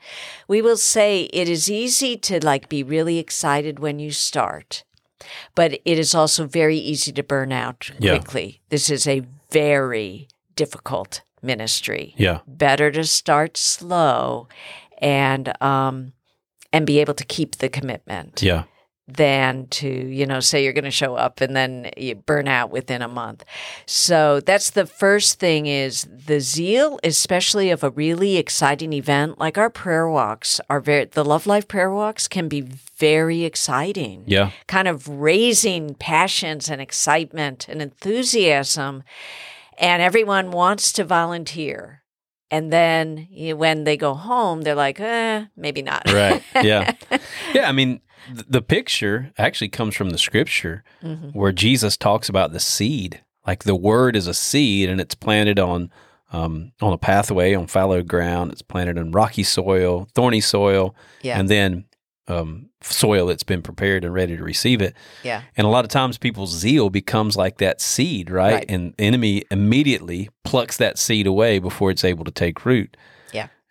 we 0.47 0.61
will 0.61 0.77
say 0.77 1.23
it 1.41 1.49
is 1.49 1.71
easy 1.71 2.15
to 2.17 2.35
like 2.45 2.69
be 2.69 2.83
really 2.83 3.17
excited 3.17 3.79
when 3.79 3.97
you 3.99 4.11
start 4.11 4.83
but 5.55 5.73
it 5.73 5.97
is 5.97 6.13
also 6.13 6.45
very 6.45 6.77
easy 6.77 7.11
to 7.11 7.23
burn 7.23 7.51
out 7.51 7.89
Yeah. 7.99 8.17
quickly 8.19 8.61
this 8.69 8.89
is 8.91 9.07
a 9.07 9.23
very 9.49 10.27
difficult 10.55 11.21
ministry 11.41 12.13
Yeah. 12.17 12.39
better 12.47 12.91
to 12.91 13.03
start 13.05 13.57
slow 13.57 14.47
and 15.01 15.51
um 15.61 16.11
and 16.75 16.85
be 16.85 16.99
able 16.99 17.13
to 17.15 17.25
keep 17.25 17.55
the 17.57 17.69
commitment 17.69 18.41
Yeah. 18.41 18.63
than 19.07 19.67
to 19.67 19.87
you 19.87 20.25
know 20.25 20.39
say 20.39 20.63
you're 20.63 20.73
going 20.81 20.83
to 20.93 20.99
show 21.03 21.13
up 21.15 21.39
and 21.39 21.55
then 21.55 21.91
you 21.95 22.15
burn 22.15 22.47
out 22.47 22.71
within 22.71 23.01
a 23.03 23.07
month 23.07 23.43
so 23.85 24.39
that's 24.39 24.71
the 24.71 24.87
first 24.87 25.39
thing 25.39 25.67
is 25.67 26.07
the 26.09 26.39
zeal 26.39 26.99
especially 27.03 27.69
of 27.69 27.83
a 27.83 27.91
really 27.91 28.37
exciting 28.37 28.93
event 28.93 29.37
like 29.37 29.59
our 29.59 29.69
prayer 29.69 30.07
walks 30.09 30.59
are 30.71 30.81
very 30.81 31.05
the 31.05 31.23
love 31.23 31.45
life 31.45 31.67
prayer 31.67 31.91
walks 31.91 32.27
can 32.27 32.47
be 32.49 32.61
very 32.97 33.43
exciting 33.43 34.23
Yeah. 34.25 34.49
kind 34.67 34.87
of 34.87 35.07
raising 35.07 35.93
passions 35.95 36.67
and 36.71 36.81
excitement 36.81 37.67
and 37.69 37.81
enthusiasm 37.83 39.03
and 39.77 40.01
everyone 40.01 40.49
wants 40.51 40.91
to 40.93 41.03
volunteer 41.03 42.01
and 42.51 42.71
then 42.71 43.27
you, 43.31 43.55
when 43.57 43.83
they 43.83 43.97
go 43.97 44.13
home 44.13 44.61
they're 44.61 44.75
like 44.75 44.99
eh, 44.99 45.45
maybe 45.57 45.81
not 45.81 46.03
Right. 46.11 46.43
Yeah. 46.61 46.93
yeah. 47.53 47.67
I 47.67 47.71
mean, 47.71 48.01
th- 48.27 48.45
the 48.49 48.61
picture 48.61 49.31
actually 49.37 49.69
comes 49.69 49.95
from 49.95 50.09
the 50.11 50.17
scripture 50.17 50.83
Mhm. 51.03 51.33
where 51.33 51.51
Jesus 51.51 51.97
talks 51.97 52.29
about 52.29 52.51
the 52.51 52.59
seed. 52.59 53.21
Like 53.47 53.63
the 53.63 53.75
word 53.75 54.15
is 54.15 54.27
a 54.27 54.33
seed 54.33 54.89
and 54.89 54.99
it's 55.01 55.15
planted 55.15 55.59
on 55.59 55.91
um, 56.31 56.71
on 56.81 56.91
a 56.91 56.97
pathway 56.97 57.53
on 57.53 57.67
fallow 57.67 58.01
ground. 58.01 58.51
It's 58.51 58.61
planted 58.63 58.97
in 58.97 59.11
rocky 59.11 59.43
soil, 59.43 60.07
thorny 60.15 60.41
soil, 60.41 60.95
yeah 61.21 61.39
and 61.39 61.47
then 61.49 61.85
um, 62.27 62.69
soil 62.81 63.27
that's 63.27 63.43
been 63.43 63.61
prepared 63.61 64.03
and 64.03 64.13
ready 64.13 64.35
to 64.35 64.43
receive 64.43 64.81
it. 64.81 64.95
yeah 65.23 65.43
And 65.57 65.65
a 65.65 65.69
lot 65.69 65.85
of 65.85 65.91
times 65.91 66.17
people's 66.17 66.51
zeal 66.51 66.89
becomes 66.89 67.37
like 67.37 67.57
that 67.57 67.81
seed, 67.81 68.29
right? 68.29 68.53
Right. 68.55 68.65
And 68.69 68.93
the 68.97 69.03
enemy 69.03 69.43
immediately 69.51 70.29
plucks 70.43 70.77
that 70.77 70.97
seed 70.97 71.27
away 71.27 71.59
before 71.59 71.91
it's 71.91 72.03
able 72.03 72.25
to 72.25 72.31
take 72.31 72.65
root. 72.65 72.97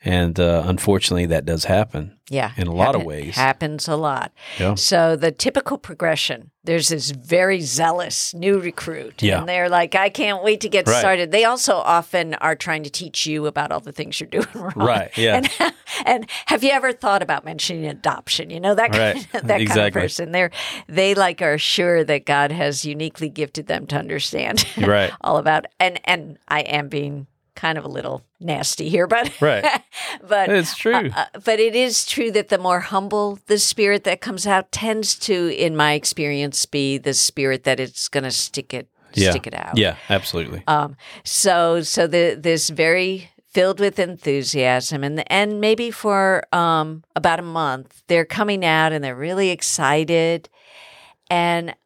And 0.05 0.39
uh, 0.39 0.63
unfortunately, 0.67 1.27
that 1.27 1.45
does 1.47 1.65
happen. 1.65 2.19
Yeah. 2.31 2.53
in 2.57 2.67
a 2.69 2.73
lot 2.75 2.95
of 2.95 3.05
ways. 3.05 3.37
Happens 3.37 3.87
a 3.87 3.97
lot. 3.97 4.33
Yeah. 4.59 4.77
So 4.77 5.15
the 5.15 5.31
typical 5.31 5.77
progression, 5.77 6.51
there's 6.65 6.89
this 6.89 7.11
very 7.11 7.61
zealous 7.61 8.33
new 8.33 8.59
recruit. 8.59 9.23
Yeah. 9.23 9.41
And 9.41 9.49
they're 9.49 9.69
like, 9.69 9.95
I 9.95 10.09
can't 10.09 10.43
wait 10.43 10.63
to 10.63 10.71
get 10.71 10.87
Right. 10.89 10.99
started. 10.99 11.33
They 11.33 11.45
also 11.45 11.75
often 11.75 12.33
are 12.37 12.57
trying 12.57 12.83
to 12.85 12.91
teach 12.91 13.27
you 13.27 13.45
about 13.45 13.73
all 13.73 13.81
the 13.81 13.93
things 13.93 14.19
you're 14.19 14.29
doing 14.31 14.47
wrong. 14.55 14.73
Right, 14.75 15.11
yeah. 15.19 15.37
And, 15.37 15.51
and 16.07 16.31
have 16.47 16.65
you 16.65 16.71
ever 16.71 16.93
thought 16.95 17.23
about 17.23 17.45
mentioning 17.45 17.85
adoption? 17.85 18.49
You 18.49 18.59
know, 18.61 18.75
that 18.75 18.93
kind, 18.93 19.17
Right, 19.17 19.35
of, 19.43 19.47
that 19.49 19.67
kind 19.67 19.81
of 19.81 19.93
person. 19.93 20.33
They're 20.33 20.51
they 20.89 21.15
like 21.15 21.43
are 21.43 21.59
sure 21.59 22.05
that 22.05 22.25
God 22.25 22.53
has 22.53 22.87
uniquely 22.87 23.29
gifted 23.29 23.67
them 23.67 23.87
to 23.89 23.97
understand 23.97 24.65
Right. 24.79 25.13
all 25.21 25.37
about 25.37 25.67
and 25.79 26.01
and 26.07 26.39
I 26.49 26.61
am 26.61 26.89
being 26.89 27.27
kind 27.55 27.79
of 27.79 27.85
a 27.85 27.89
little 27.89 28.23
nasty 28.41 28.89
here, 28.89 29.07
but 29.07 29.31
Right. 29.41 29.65
but 30.27 30.49
It's 30.51 30.77
true. 30.77 31.11
uh, 31.15 31.27
but 31.45 31.61
it 31.61 31.75
is 31.75 32.05
true 32.07 32.31
that 32.33 32.49
the 32.49 32.59
more 32.59 32.81
humble 32.81 33.39
the 33.47 33.59
spirit 33.59 34.05
that 34.05 34.21
comes 34.21 34.47
out 34.47 34.71
tends 34.73 35.15
to, 35.21 35.55
in 35.57 35.77
my 35.77 35.93
experience, 35.93 36.67
be 36.67 36.99
the 36.99 37.15
spirit 37.15 37.65
that 37.65 37.81
it's 37.81 38.09
going 38.09 38.25
to 38.25 38.31
stick 38.31 38.75
it 38.75 38.89
yeah. 39.15 39.31
stick 39.31 39.47
it 39.47 39.55
out. 39.55 39.77
Yeah, 39.79 39.97
absolutely. 40.11 40.65
Um. 40.67 40.97
So 41.23 41.83
so 41.83 42.07
the 42.09 42.37
this 42.39 42.69
very 42.71 43.31
filled 43.49 43.79
with 43.79 44.01
enthusiasm 44.01 45.05
and 45.05 45.23
and 45.33 45.61
maybe 45.61 45.93
for 45.93 46.43
um 46.53 47.05
about 47.15 47.39
a 47.39 47.43
month 47.43 48.03
they're 48.09 48.25
coming 48.25 48.65
out 48.65 48.91
and 48.93 49.05
they're 49.05 49.15
really 49.15 49.51
excited 49.51 50.49
and 51.31 51.77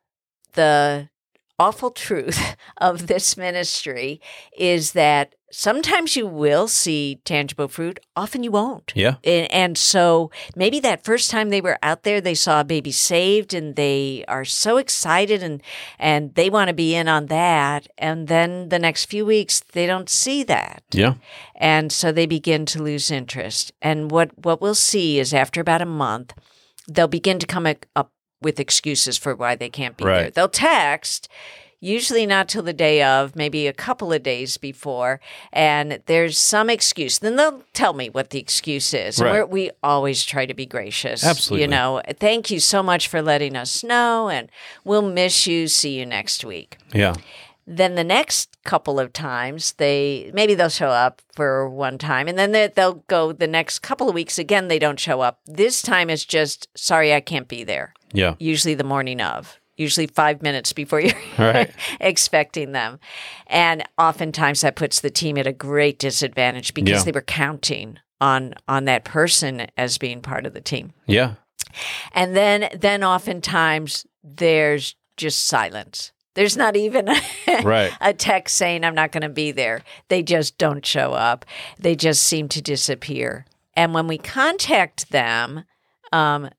the 0.54 1.10
awful 1.58 1.90
truth 1.90 2.56
of 2.78 3.06
this 3.06 3.36
ministry 3.36 4.20
is 4.56 4.92
that 4.92 5.34
sometimes 5.50 6.14
you 6.14 6.26
will 6.26 6.68
see 6.68 7.20
tangible 7.24 7.68
fruit 7.68 7.98
often 8.14 8.42
you 8.42 8.50
won't 8.50 8.92
yeah. 8.94 9.14
and, 9.24 9.50
and 9.50 9.78
so 9.78 10.30
maybe 10.54 10.78
that 10.80 11.04
first 11.04 11.30
time 11.30 11.48
they 11.48 11.60
were 11.60 11.78
out 11.82 12.02
there, 12.02 12.20
they 12.20 12.34
saw 12.34 12.60
a 12.60 12.64
baby 12.64 12.92
saved 12.92 13.54
and 13.54 13.76
they 13.76 14.24
are 14.28 14.44
so 14.44 14.76
excited 14.76 15.42
and, 15.42 15.62
and 15.98 16.34
they 16.34 16.50
want 16.50 16.68
to 16.68 16.74
be 16.74 16.94
in 16.94 17.08
on 17.08 17.26
that. 17.26 17.88
And 17.96 18.28
then 18.28 18.68
the 18.68 18.78
next 18.78 19.06
few 19.06 19.24
weeks, 19.24 19.60
they 19.72 19.86
don't 19.86 20.08
see 20.08 20.42
that. 20.44 20.82
Yeah. 20.92 21.14
And 21.56 21.90
so 21.92 22.12
they 22.12 22.26
begin 22.26 22.66
to 22.66 22.82
lose 22.82 23.10
interest. 23.10 23.72
And 23.80 24.10
what, 24.10 24.36
what 24.38 24.60
we'll 24.60 24.74
see 24.74 25.18
is 25.18 25.32
after 25.32 25.60
about 25.60 25.82
a 25.82 25.86
month, 25.86 26.34
they'll 26.86 27.08
begin 27.08 27.38
to 27.38 27.46
come 27.46 27.66
up 27.96 28.12
with 28.40 28.60
excuses 28.60 29.18
for 29.18 29.34
why 29.34 29.54
they 29.56 29.68
can't 29.68 29.96
be 29.96 30.04
there. 30.04 30.30
They'll 30.30 30.48
text, 30.48 31.28
usually 31.80 32.26
not 32.26 32.48
till 32.48 32.62
the 32.62 32.72
day 32.72 33.02
of, 33.02 33.36
maybe 33.36 33.66
a 33.66 33.72
couple 33.72 34.12
of 34.12 34.22
days 34.22 34.56
before, 34.56 35.20
and 35.52 36.00
there's 36.06 36.38
some 36.38 36.70
excuse. 36.70 37.18
Then 37.18 37.36
they'll 37.36 37.62
tell 37.72 37.92
me 37.94 38.08
what 38.10 38.30
the 38.30 38.38
excuse 38.40 38.92
is. 38.94 39.18
And 39.18 39.26
Right. 39.26 39.32
we're, 39.40 39.46
we 39.46 39.70
always 39.82 40.24
try 40.24 40.46
to 40.46 40.54
be 40.54 40.66
gracious. 40.66 41.24
Absolutely. 41.24 41.62
You 41.62 41.68
know, 41.68 42.02
thank 42.18 42.50
you 42.50 42.60
so 42.60 42.82
much 42.82 43.08
for 43.08 43.22
letting 43.22 43.56
us 43.56 43.82
know, 43.84 44.28
and 44.28 44.50
we'll 44.84 45.02
miss 45.02 45.46
you. 45.46 45.68
See 45.68 45.98
you 45.98 46.06
next 46.06 46.44
week. 46.44 46.78
Yeah. 46.92 47.14
Then 47.70 47.96
the 47.96 48.04
next 48.04 48.56
couple 48.64 48.98
of 48.98 49.12
times, 49.12 49.72
they 49.72 50.30
maybe 50.32 50.54
they'll 50.54 50.70
show 50.70 50.88
up 50.88 51.20
for 51.34 51.68
one 51.68 51.98
time, 51.98 52.26
and 52.26 52.38
then 52.38 52.52
they, 52.52 52.68
they'll 52.68 53.04
go 53.08 53.30
the 53.32 53.46
next 53.46 53.80
couple 53.80 54.08
of 54.08 54.14
weeks 54.14 54.38
again. 54.38 54.68
They 54.68 54.78
don't 54.78 54.98
show 54.98 55.20
up. 55.20 55.40
This 55.44 55.82
time 55.82 56.08
it's 56.08 56.24
just 56.24 56.66
sorry, 56.74 57.12
I 57.12 57.20
can't 57.20 57.46
be 57.46 57.64
there. 57.64 57.92
Yeah. 58.12 58.34
Usually 58.38 58.74
the 58.74 58.84
morning 58.84 59.20
of, 59.20 59.58
usually 59.76 60.06
five 60.06 60.42
minutes 60.42 60.72
before 60.72 61.00
you're 61.00 61.14
Right. 61.38 61.70
expecting 62.00 62.72
them, 62.72 62.98
and 63.46 63.84
oftentimes 63.98 64.60
that 64.62 64.76
puts 64.76 65.00
the 65.00 65.10
team 65.10 65.38
at 65.38 65.46
a 65.46 65.52
great 65.52 65.98
disadvantage 65.98 66.74
because 66.74 67.00
Yeah. 67.00 67.04
they 67.04 67.12
were 67.12 67.22
counting 67.22 67.98
on 68.20 68.54
on 68.66 68.84
that 68.86 69.04
person 69.04 69.66
as 69.76 69.98
being 69.98 70.20
part 70.20 70.46
of 70.46 70.52
the 70.54 70.60
team. 70.60 70.92
Yeah. 71.06 71.34
And 72.12 72.34
then 72.36 72.68
then 72.78 73.04
oftentimes 73.04 74.06
there's 74.24 74.96
just 75.16 75.46
silence. 75.46 76.12
There's 76.34 76.56
not 76.56 76.76
even 76.76 77.08
a, 77.08 77.20
Right. 77.64 77.92
a 78.00 78.12
text 78.14 78.56
saying 78.56 78.84
I'm 78.84 78.94
not 78.94 79.10
going 79.12 79.22
to 79.22 79.28
be 79.28 79.50
there. 79.50 79.82
They 80.08 80.22
just 80.22 80.56
don't 80.56 80.86
show 80.86 81.12
up. 81.12 81.44
They 81.80 81.96
just 81.96 82.22
seem 82.22 82.48
to 82.50 82.62
disappear. 82.62 83.44
And 83.74 83.92
when 83.92 84.06
we 84.06 84.18
contact 84.18 85.10
them, 85.10 85.64
um, 86.12 86.50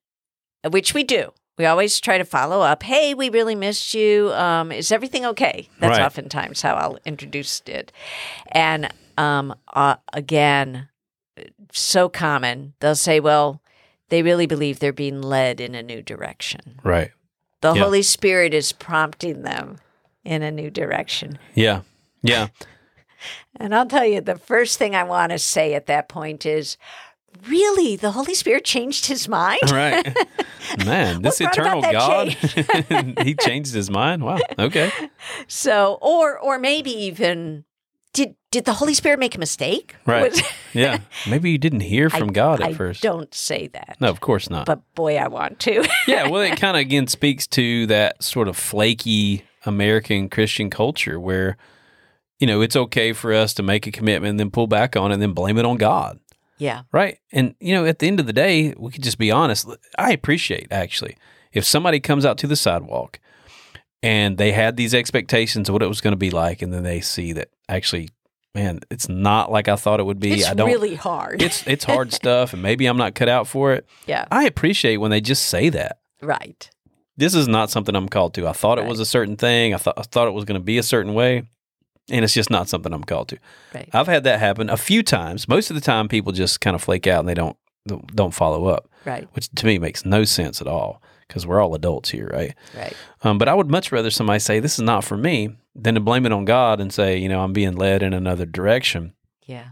which 0.70 0.94
we 0.94 1.03
do, 1.06 1.32
we 1.59 1.65
always 1.65 1.99
try 1.99 2.17
to 2.17 2.23
follow 2.25 2.61
up. 2.61 2.81
Hey, 2.83 3.13
we 3.13 3.29
really 3.29 3.53
missed 3.53 3.93
you. 3.93 4.31
Um, 4.33 4.71
is 4.71 4.91
everything 4.93 5.25
okay? 5.25 5.67
That's 5.79 5.97
Right. 5.99 6.05
oftentimes 6.05 6.61
how 6.61 6.75
I'll 6.75 6.97
introduce 7.05 7.61
it. 7.67 7.91
And 8.47 8.91
um, 9.17 9.53
uh, 9.73 9.97
again, 10.13 10.87
so 11.73 12.07
common. 12.07 12.73
They'll 12.79 12.95
say, 12.95 13.19
well, 13.19 13.61
they 14.07 14.23
really 14.23 14.45
believe 14.47 14.79
they're 14.79 14.93
being 14.93 15.21
led 15.21 15.59
in 15.59 15.75
a 15.75 15.83
new 15.83 16.01
direction. 16.01 16.79
Right. 16.81 17.11
The 17.59 17.73
Yeah. 17.73 17.83
Holy 17.83 18.01
Spirit 18.03 18.53
is 18.53 18.71
prompting 18.71 19.41
them 19.41 19.79
in 20.23 20.41
a 20.41 20.51
new 20.51 20.69
direction. 20.69 21.37
Yeah. 21.53 21.81
Yeah. 22.23 22.47
And 23.59 23.75
I'll 23.75 23.85
tell 23.85 24.05
you, 24.05 24.21
the 24.21 24.37
first 24.37 24.77
thing 24.77 24.95
I 24.95 25.03
want 25.03 25.33
to 25.33 25.39
say 25.39 25.73
at 25.73 25.87
that 25.87 26.07
point 26.07 26.45
is, 26.45 26.77
really, 27.48 27.95
the 27.95 28.12
Holy 28.12 28.33
Spirit 28.33 28.65
changed 28.65 29.05
his 29.07 29.27
mind? 29.27 29.59
Right. 29.71 30.15
Man, 30.86 31.21
this 31.21 31.41
eternal 31.41 31.81
God, 31.81 32.27
he 33.24 33.33
changed 33.36 33.74
his 33.74 33.89
mind. 33.89 34.24
Wow. 34.24 34.38
Okay. 34.57 34.91
So, 35.48 35.98
or 36.01 36.38
or 36.38 36.59
maybe 36.59 36.91
even 36.91 37.65
did 38.13 38.36
did 38.51 38.65
the 38.65 38.74
Holy 38.74 38.93
Spirit 38.93 39.19
make 39.19 39.36
a 39.36 39.39
mistake? 39.39 39.95
Right. 40.05 40.31
Was- 40.31 40.41
Yeah. 40.74 41.00
Maybe 41.27 41.50
you 41.51 41.57
didn't 41.57 41.79
hear 41.81 42.09
from 42.12 42.29
I- 42.29 42.33
God 42.33 42.62
at 42.62 42.69
I 42.69 42.74
first. 42.74 43.01
Don't 43.01 43.33
say 43.33 43.67
that. 43.74 43.98
No, 44.00 44.09
of 44.09 44.19
course 44.21 44.50
not. 44.50 44.65
But 44.67 44.81
boy, 44.95 45.17
I 45.17 45.27
want 45.27 45.59
to. 45.62 45.88
yeah, 46.07 46.27
well, 46.27 46.41
it 46.41 46.59
kind 46.59 46.77
of 46.77 46.81
again 46.81 47.07
speaks 47.07 47.48
to 47.48 47.88
that 47.88 48.21
sort 48.24 48.48
of 48.48 48.55
flaky 48.57 49.43
American 49.65 50.29
Christian 50.29 50.69
culture 50.69 51.19
where, 51.19 51.57
you 52.39 52.45
know, 52.48 52.62
it's 52.62 52.75
okay 52.75 53.13
for 53.13 53.33
us 53.33 53.53
to 53.55 53.63
make 53.63 53.88
a 53.88 53.91
commitment 53.91 54.31
and 54.31 54.39
then 54.39 54.51
pull 54.51 54.67
back 54.67 54.95
on 54.95 55.09
it 55.12 55.15
and 55.15 55.21
then 55.21 55.33
blame 55.33 55.57
it 55.57 55.65
on 55.65 55.77
God. 55.77 56.19
Yeah. 56.59 56.83
Right. 56.91 57.17
And, 57.31 57.55
you 57.59 57.73
know, 57.73 57.85
at 57.85 57.99
the 57.99 58.07
end 58.07 58.19
of 58.19 58.27
the 58.27 58.33
day, 58.33 58.73
we 58.77 58.91
could 58.91 59.03
just 59.03 59.17
be 59.17 59.31
honest. 59.31 59.67
I 59.97 60.11
appreciate 60.11 60.67
actually 60.71 61.17
if 61.51 61.65
somebody 61.65 61.99
comes 61.99 62.25
out 62.25 62.37
to 62.39 62.47
the 62.47 62.55
sidewalk 62.55 63.19
and 64.03 64.37
they 64.37 64.51
had 64.51 64.77
these 64.77 64.93
expectations 64.93 65.69
of 65.69 65.73
what 65.73 65.83
it 65.83 65.87
was 65.87 66.01
going 66.01 66.13
to 66.13 66.17
be 66.17 66.31
like, 66.31 66.61
and 66.61 66.73
then 66.73 66.83
they 66.83 67.01
see 67.01 67.33
that 67.33 67.49
actually, 67.67 68.09
man, 68.55 68.79
it's 68.89 69.09
not 69.09 69.51
like 69.51 69.67
I 69.67 69.75
thought 69.75 69.99
it 69.99 70.05
would 70.05 70.19
be. 70.19 70.33
It's 70.33 70.47
I 70.47 70.53
don't. 70.53 70.69
really 70.69 70.95
hard. 70.95 71.41
it's 71.41 71.65
it's 71.67 71.83
hard 71.83 72.13
stuff, 72.13 72.53
and 72.53 72.61
maybe 72.61 72.85
I'm 72.85 72.97
not 72.97 73.15
cut 73.15 73.29
out 73.29 73.47
for 73.47 73.73
it. 73.73 73.87
yeah. 74.07 74.25
I 74.31 74.45
appreciate 74.45 74.97
when 74.97 75.11
they 75.11 75.21
just 75.21 75.47
say 75.47 75.69
that. 75.69 75.99
Right. 76.21 76.69
This 77.17 77.35
is 77.35 77.49
not 77.49 77.69
something 77.69 77.95
I'm 77.95 78.07
called 78.07 78.33
to. 78.35 78.47
I 78.47 78.53
thought 78.53 78.79
it 78.79 78.85
was 78.85 79.01
a 79.01 79.05
certain 79.05 79.35
thing. 79.35 79.73
I 79.73 79.77
thought 79.77 79.95
I 79.97 80.03
thought 80.03 80.27
it 80.27 80.33
was 80.33 80.45
going 80.45 80.59
to 80.59 80.63
be 80.63 80.77
a 80.77 80.83
certain 80.83 81.13
way, 81.13 81.43
and 82.11 82.23
it's 82.23 82.33
just 82.33 82.49
not 82.49 82.67
something 82.69 82.91
I'm 82.93 83.03
called 83.03 83.29
to. 83.29 83.37
Right. 83.73 83.89
I've 83.93 84.07
had 84.07 84.23
that 84.25 84.39
happen 84.39 84.69
a 84.69 84.77
few 84.77 85.03
times. 85.03 85.47
Most 85.47 85.69
of 85.69 85.75
the 85.75 85.81
time, 85.81 86.07
people 86.07 86.31
just 86.31 86.61
kind 86.61 86.75
of 86.75 86.81
flake 86.83 87.07
out 87.07 87.19
and 87.19 87.29
they 87.29 87.33
don't 87.33 87.57
don't 88.13 88.33
follow 88.33 88.65
up, 88.67 88.87
Right. 89.05 89.27
which 89.33 89.49
to 89.49 89.65
me 89.65 89.79
makes 89.79 90.05
no 90.05 90.23
sense 90.23 90.61
at 90.61 90.67
all 90.67 91.01
because 91.27 91.47
we're 91.47 91.59
all 91.61 91.73
adults 91.73 92.09
here, 92.09 92.29
right? 92.31 92.53
Right. 92.77 92.93
Um, 93.23 93.37
but 93.37 93.47
I 93.47 93.53
would 93.55 93.69
much 93.71 93.91
rather 93.91 94.11
somebody 94.11 94.39
say 94.39 94.59
this 94.59 94.73
is 94.75 94.83
not 94.83 95.03
for 95.03 95.17
me 95.17 95.55
than 95.75 95.95
to 95.95 95.99
blame 96.01 96.25
it 96.25 96.31
on 96.31 96.45
God 96.45 96.79
and 96.81 96.91
say, 96.93 97.17
you 97.17 97.29
know, 97.29 97.41
I'm 97.41 97.53
being 97.53 97.75
led 97.75 98.03
in 98.03 98.13
another 98.13 98.45
direction. 98.45 99.13
Yeah. 99.45 99.69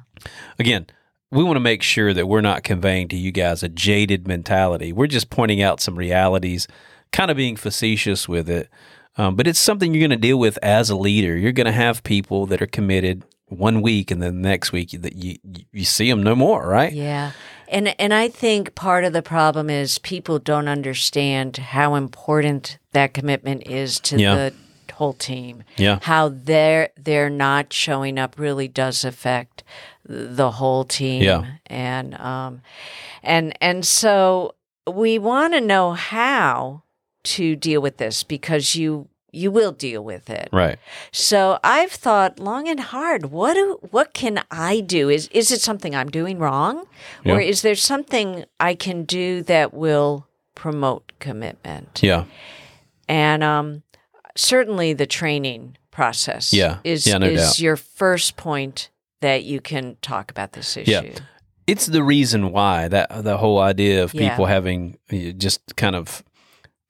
Again, 0.58 0.88
we 1.32 1.44
want 1.44 1.58
to 1.58 1.62
make 1.62 1.84
sure 1.84 2.13
that 2.13 2.27
we're 2.27 2.41
not 2.41 2.63
conveying 2.63 3.08
to 3.10 3.17
you 3.17 3.32
guys 3.32 3.62
a 3.62 3.70
jaded 3.70 4.27
mentality. 4.27 4.94
We're 4.94 5.08
just 5.08 5.29
pointing 5.29 5.62
out 5.62 5.82
some 5.82 5.96
realities, 5.96 6.67
kind 7.12 7.29
of 7.29 7.38
being 7.38 7.56
facetious 7.58 8.27
with 8.29 8.50
it. 8.50 8.70
Um, 9.18 9.36
but 9.36 9.48
it's 9.48 9.60
something 9.60 9.94
you're 9.94 10.08
going 10.08 10.12
to 10.22 10.28
deal 10.28 10.38
with 10.40 10.60
as 10.62 10.90
a 10.90 10.96
leader. 10.96 11.36
You're 11.38 11.52
going 11.52 11.66
to 11.66 11.72
have 11.72 12.04
people 12.04 12.46
that 12.48 12.62
are 12.62 12.68
committed 12.68 13.24
one 13.48 13.82
week, 13.82 14.12
and 14.12 14.22
then 14.22 14.42
the 14.42 14.48
next 14.50 14.72
week 14.72 14.92
that 14.92 15.16
you 15.16 15.38
you 15.72 15.86
see 15.86 16.10
them 16.10 16.22
no 16.22 16.36
more, 16.36 16.68
right? 16.68 16.92
Yeah. 16.94 17.32
And 17.70 17.96
and 18.00 18.14
I 18.14 18.28
think 18.30 18.76
part 18.76 19.04
of 19.06 19.14
the 19.14 19.22
problem 19.22 19.70
is 19.70 20.00
people 20.00 20.38
don't 20.40 20.68
understand 20.68 21.58
how 21.58 21.96
important 21.96 22.78
that 22.92 23.14
commitment 23.14 23.66
is 23.68 24.00
to 24.02 24.20
Yeah. 24.20 24.36
the 24.36 24.54
whole 24.94 25.14
team. 25.14 25.64
Yeah. 25.78 26.00
How 26.02 26.30
they're 26.30 26.90
they're 26.98 27.30
not 27.30 27.72
showing 27.74 28.20
up 28.20 28.38
really 28.38 28.68
does 28.68 29.06
affect 29.06 29.64
the 30.06 30.52
whole 30.52 30.84
team. 30.84 31.24
Yeah. 31.24 31.46
And 31.68 32.16
um 32.16 32.62
and 33.24 33.58
and 33.62 33.86
so 33.86 34.56
we 34.92 35.20
want 35.20 35.54
to 35.54 35.62
know 35.62 35.94
how 35.94 36.84
to 37.36 37.56
deal 37.56 37.82
with 37.82 37.98
this 37.98 38.24
because 38.24 38.76
you 38.76 39.08
you 39.34 39.52
will 39.52 39.72
deal 39.74 40.04
with 40.04 40.30
it. 40.30 40.48
Right. 40.54 40.80
So 41.12 41.60
I've 41.64 41.92
thought 41.92 42.40
long 42.40 42.68
and 42.68 42.80
hard. 42.80 43.26
What 43.32 43.54
do 43.56 43.78
what 43.92 44.14
can 44.14 44.44
I 44.50 44.80
do? 44.82 45.10
Is 45.10 45.28
is 45.32 45.52
it 45.52 45.62
something 45.62 45.94
I'm 45.96 46.10
doing 46.10 46.40
wrong, 46.40 46.86
or 47.26 47.40
is 47.42 47.62
there 47.62 47.76
something 47.76 48.46
I 48.60 48.74
can 48.76 49.04
do 49.04 49.44
that 49.44 49.74
will 49.74 50.26
promote 50.56 51.12
commitment? 51.20 52.00
Yeah. 52.02 52.24
And 53.10 53.44
um, 53.44 53.84
certainly 54.36 54.94
the 54.94 55.06
training 55.08 55.78
process. 55.92 56.54
Yeah. 56.54 56.78
is 56.84 57.06
Yeah, 57.08 57.18
no 57.20 57.28
is 57.28 57.42
doubt. 57.42 57.60
your 57.60 57.76
first 57.76 58.38
point 58.38 58.90
that 59.22 59.44
you 59.44 59.60
can 59.62 59.98
talk 60.02 60.32
about 60.32 60.52
this 60.54 60.78
issue. 60.78 60.92
Yeah. 60.92 61.20
it's 61.68 61.88
the 61.88 62.04
reason 62.04 62.52
why 62.52 62.88
that 62.88 63.24
the 63.24 63.38
whole 63.38 63.60
idea 63.60 64.04
of 64.04 64.14
Yeah. 64.14 64.30
people 64.30 64.46
having 64.46 64.98
uh, 65.12 65.32
just 65.38 65.76
kind 65.76 65.96
of 65.96 66.24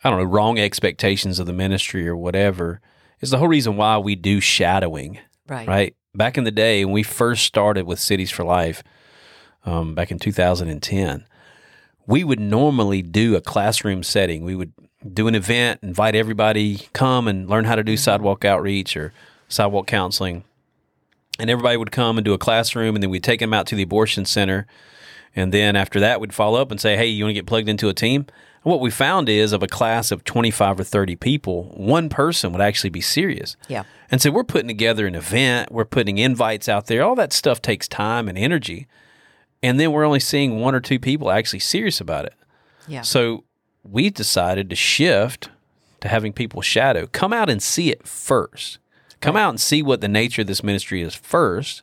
I 0.07 0.09
don't 0.11 0.19
know 0.19 0.25
wrong 0.25 0.57
expectations 0.57 1.39
of 1.39 1.47
the 1.47 1.53
ministry 1.53 2.07
or 2.07 2.15
whatever 2.15 2.81
is 3.19 3.29
the 3.29 3.37
whole 3.37 3.47
reason 3.47 3.75
why 3.75 3.97
we 3.97 4.15
do 4.15 4.39
shadowing. 4.39 5.19
Right. 5.47 5.67
Right 5.67 5.95
back 6.17 6.37
in 6.37 6.43
the 6.43 6.51
day 6.51 6.83
when 6.83 6.93
we 6.93 7.03
first 7.03 7.45
started 7.45 7.85
with 7.85 7.99
Cities 7.99 8.31
for 8.31 8.43
Life, 8.43 8.83
um, 9.65 9.95
back 9.95 10.11
in 10.11 10.19
2010, 10.19 11.25
we 12.07 12.23
would 12.23 12.39
normally 12.39 13.01
do 13.01 13.35
a 13.35 13.41
classroom 13.41 14.01
setting. 14.01 14.43
We 14.43 14.55
would 14.55 14.73
do 15.13 15.27
an 15.27 15.35
event, 15.35 15.81
invite 15.83 16.15
everybody 16.15 16.87
come 16.93 17.27
and 17.27 17.47
learn 17.47 17.65
how 17.65 17.75
to 17.75 17.83
do 17.83 17.95
sidewalk 17.95 18.43
outreach 18.43 18.97
or 18.97 19.13
sidewalk 19.47 19.87
counseling 19.87 20.43
and 21.39 21.49
everybody 21.49 21.77
would 21.77 21.91
come 21.91 22.17
and 22.17 22.25
do 22.25 22.33
a 22.33 22.37
classroom 22.37 22.95
and 22.95 23.03
then 23.03 23.09
we'd 23.09 23.23
take 23.23 23.39
them 23.39 23.53
out 23.53 23.67
to 23.67 23.75
the 23.75 23.83
abortion 23.83 24.25
center 24.25 24.65
and 25.35 25.53
then 25.53 25.75
after 25.75 25.99
that 25.99 26.19
we'd 26.19 26.33
follow 26.33 26.59
up 26.59 26.71
and 26.71 26.81
say 26.81 26.97
hey 26.97 27.05
you 27.05 27.23
want 27.23 27.29
to 27.29 27.33
get 27.35 27.45
plugged 27.45 27.69
into 27.69 27.87
a 27.87 27.93
team 27.93 28.25
what 28.67 28.79
we 28.81 28.91
found 28.91 29.29
is 29.29 29.53
of 29.53 29.63
a 29.63 29.67
class 29.67 30.11
of 30.11 30.23
25 30.23 30.79
or 30.79 30.83
30 30.83 31.15
people 31.15 31.71
one 31.75 32.09
person 32.09 32.51
would 32.51 32.61
actually 32.61 32.89
be 32.89 33.01
serious 33.01 33.55
Yeah. 33.67 33.83
and 34.11 34.21
so 34.21 34.29
we're 34.31 34.43
putting 34.43 34.67
together 34.67 35.07
an 35.07 35.15
event 35.15 35.71
we're 35.71 35.85
putting 35.85 36.17
invites 36.17 36.67
out 36.67 36.87
there 36.87 37.03
all 37.03 37.15
that 37.15 37.33
stuff 37.33 37.61
takes 37.61 37.87
time 37.87 38.27
and 38.27 38.37
energy 38.37 38.87
and 39.63 39.79
then 39.79 39.91
we're 39.91 40.05
only 40.05 40.19
seeing 40.19 40.59
one 40.59 40.75
or 40.75 40.79
two 40.79 40.99
people 40.99 41.31
actually 41.31 41.59
serious 41.59 42.01
about 42.01 42.25
it 42.25 42.33
Yeah. 42.87 43.01
so 43.01 43.43
we 43.83 44.09
decided 44.09 44.69
to 44.69 44.75
shift 44.75 45.49
to 46.01 46.09
having 46.09 46.33
people 46.33 46.61
shadow. 46.61 47.07
Come 47.07 47.31
out 47.33 47.49
and 47.49 47.63
see 47.63 47.89
it 47.89 48.05
first. 48.05 48.77
Come 49.21 49.35
out 49.37 49.49
and 49.49 49.59
see 49.59 49.81
what 49.81 50.01
the 50.01 50.07
nature 50.07 50.41
of 50.41 50.47
this 50.47 50.61
ministry 50.61 51.01
is 51.01 51.15
first. 51.15 51.81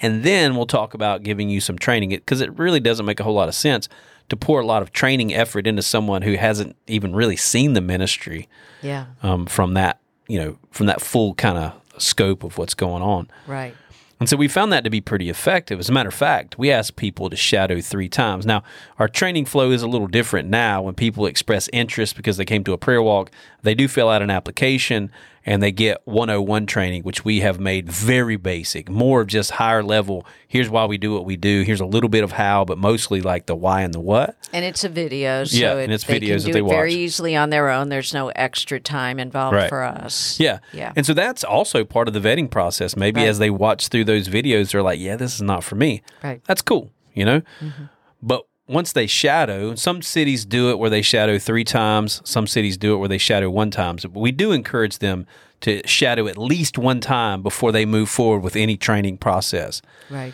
And 0.00 0.22
then 0.22 0.54
we'll 0.54 0.66
talk 0.66 0.94
about 0.94 1.24
giving 1.24 1.48
you 1.48 1.60
some 1.60 1.76
training 1.78 2.10
because 2.10 2.40
it 2.40 2.56
really 2.56 2.78
doesn't 2.80 3.04
make 3.06 3.18
a 3.18 3.24
whole 3.24 3.34
lot 3.34 3.48
of 3.48 3.54
sense 3.56 3.88
to 4.28 4.36
pour 4.36 4.60
a 4.60 4.66
lot 4.66 4.82
of 4.82 4.92
training 4.92 5.32
effort 5.34 5.66
into 5.66 5.82
someone 5.82 6.22
who 6.22 6.34
hasn't 6.34 6.76
even 6.86 7.14
really 7.14 7.36
seen 7.36 7.72
the 7.72 7.80
ministry 7.80 8.48
Yeah. 8.82 9.06
um, 9.22 9.46
from 9.46 9.74
that, 9.74 9.98
you 10.28 10.38
know, 10.38 10.58
from 10.70 10.86
that 10.86 11.00
full 11.00 11.34
kind 11.34 11.56
of 11.58 11.72
scope 12.02 12.44
of 12.44 12.58
what's 12.58 12.74
going 12.74 13.02
on. 13.02 13.28
Right. 13.46 13.74
And 14.20 14.28
so 14.28 14.36
we 14.36 14.48
found 14.48 14.72
that 14.72 14.82
to 14.82 14.90
be 14.90 15.00
pretty 15.00 15.30
effective. 15.30 15.78
As 15.78 15.88
a 15.88 15.92
matter 15.92 16.08
of 16.08 16.14
fact, 16.14 16.58
we 16.58 16.72
asked 16.72 16.96
people 16.96 17.30
to 17.30 17.36
shadow 17.36 17.80
three 17.80 18.08
times. 18.08 18.44
Now, 18.44 18.64
our 18.98 19.06
training 19.06 19.44
flow 19.44 19.70
is 19.70 19.80
a 19.82 19.86
little 19.86 20.08
different 20.08 20.48
now. 20.48 20.82
When 20.82 20.94
people 20.94 21.24
express 21.26 21.68
interest 21.72 22.16
because 22.16 22.36
they 22.36 22.44
came 22.44 22.64
to 22.64 22.72
a 22.72 22.78
prayer 22.78 23.00
walk, 23.00 23.30
they 23.62 23.76
do 23.76 23.86
fill 23.86 24.08
out 24.08 24.20
an 24.20 24.28
application 24.30 25.12
and 25.48 25.62
they 25.62 25.72
get 25.72 26.02
101 26.04 26.66
training, 26.66 27.02
which 27.04 27.24
we 27.24 27.40
have 27.40 27.58
made 27.58 27.88
very 27.90 28.36
basic, 28.36 28.90
more 28.90 29.22
of 29.22 29.28
just 29.28 29.52
higher 29.52 29.82
level. 29.82 30.26
Here's 30.46 30.68
why 30.68 30.84
we 30.84 30.98
do 30.98 31.14
what 31.14 31.24
we 31.24 31.36
do. 31.36 31.62
Here's 31.62 31.80
a 31.80 31.86
little 31.86 32.10
bit 32.10 32.22
of 32.22 32.32
how, 32.32 32.66
but 32.66 32.76
mostly 32.76 33.22
like 33.22 33.46
the 33.46 33.56
why 33.56 33.80
and 33.80 33.94
the 33.94 33.98
what. 34.00 34.36
And 34.52 34.62
it's 34.62 34.84
a 34.84 34.90
video, 34.90 35.44
so 35.44 35.56
Yeah, 35.56 35.76
it, 35.76 35.84
and 35.84 35.92
it's 35.92 36.04
they 36.04 36.20
videos 36.20 36.42
can 36.44 36.52
that 36.52 36.52
they 36.52 36.60
it 36.60 36.68
very 36.68 36.92
easily 36.92 37.34
on 37.34 37.48
their 37.48 37.70
own. 37.70 37.88
There's 37.88 38.12
no 38.12 38.28
extra 38.28 38.78
time 38.78 39.18
involved 39.18 39.56
Right. 39.56 39.70
for 39.70 39.84
us. 39.84 40.38
Yeah. 40.38 40.58
Yeah. 40.74 40.92
And 40.94 41.06
so 41.06 41.14
that's 41.14 41.42
also 41.44 41.82
part 41.82 42.08
of 42.08 42.14
the 42.14 42.20
vetting 42.20 42.50
process. 42.50 42.94
Maybe 42.94 43.22
Right. 43.22 43.28
as 43.28 43.38
they 43.38 43.48
watch 43.48 43.88
through 43.88 44.04
those 44.04 44.28
videos, 44.28 44.72
they're 44.72 44.82
like, 44.82 45.00
yeah, 45.00 45.16
this 45.16 45.34
is 45.34 45.40
not 45.42 45.64
for 45.64 45.76
me. 45.76 46.02
Right. 46.22 46.42
That's 46.44 46.60
cool, 46.60 46.90
you 47.14 47.24
know? 47.24 47.40
Mm-hmm. 47.62 47.84
But 48.22 48.44
once 48.68 48.92
they 48.92 49.06
shadow, 49.06 49.74
some 49.74 50.02
cities 50.02 50.44
do 50.44 50.70
it 50.70 50.78
where 50.78 50.90
they 50.90 51.02
shadow 51.02 51.38
three 51.38 51.64
times, 51.64 52.20
some 52.24 52.46
cities 52.46 52.76
do 52.76 52.94
it 52.94 52.98
where 52.98 53.08
they 53.08 53.18
shadow 53.18 53.48
one 53.50 53.70
time. 53.70 53.98
So 53.98 54.08
we 54.10 54.30
do 54.30 54.52
encourage 54.52 54.98
them 54.98 55.26
to 55.62 55.80
shadow 55.86 56.26
at 56.28 56.36
least 56.38 56.78
one 56.78 57.00
time 57.00 57.42
before 57.42 57.72
they 57.72 57.84
move 57.86 58.08
forward 58.08 58.40
with 58.40 58.54
any 58.54 58.76
training 58.76 59.18
process 59.18 59.82
Right. 60.10 60.32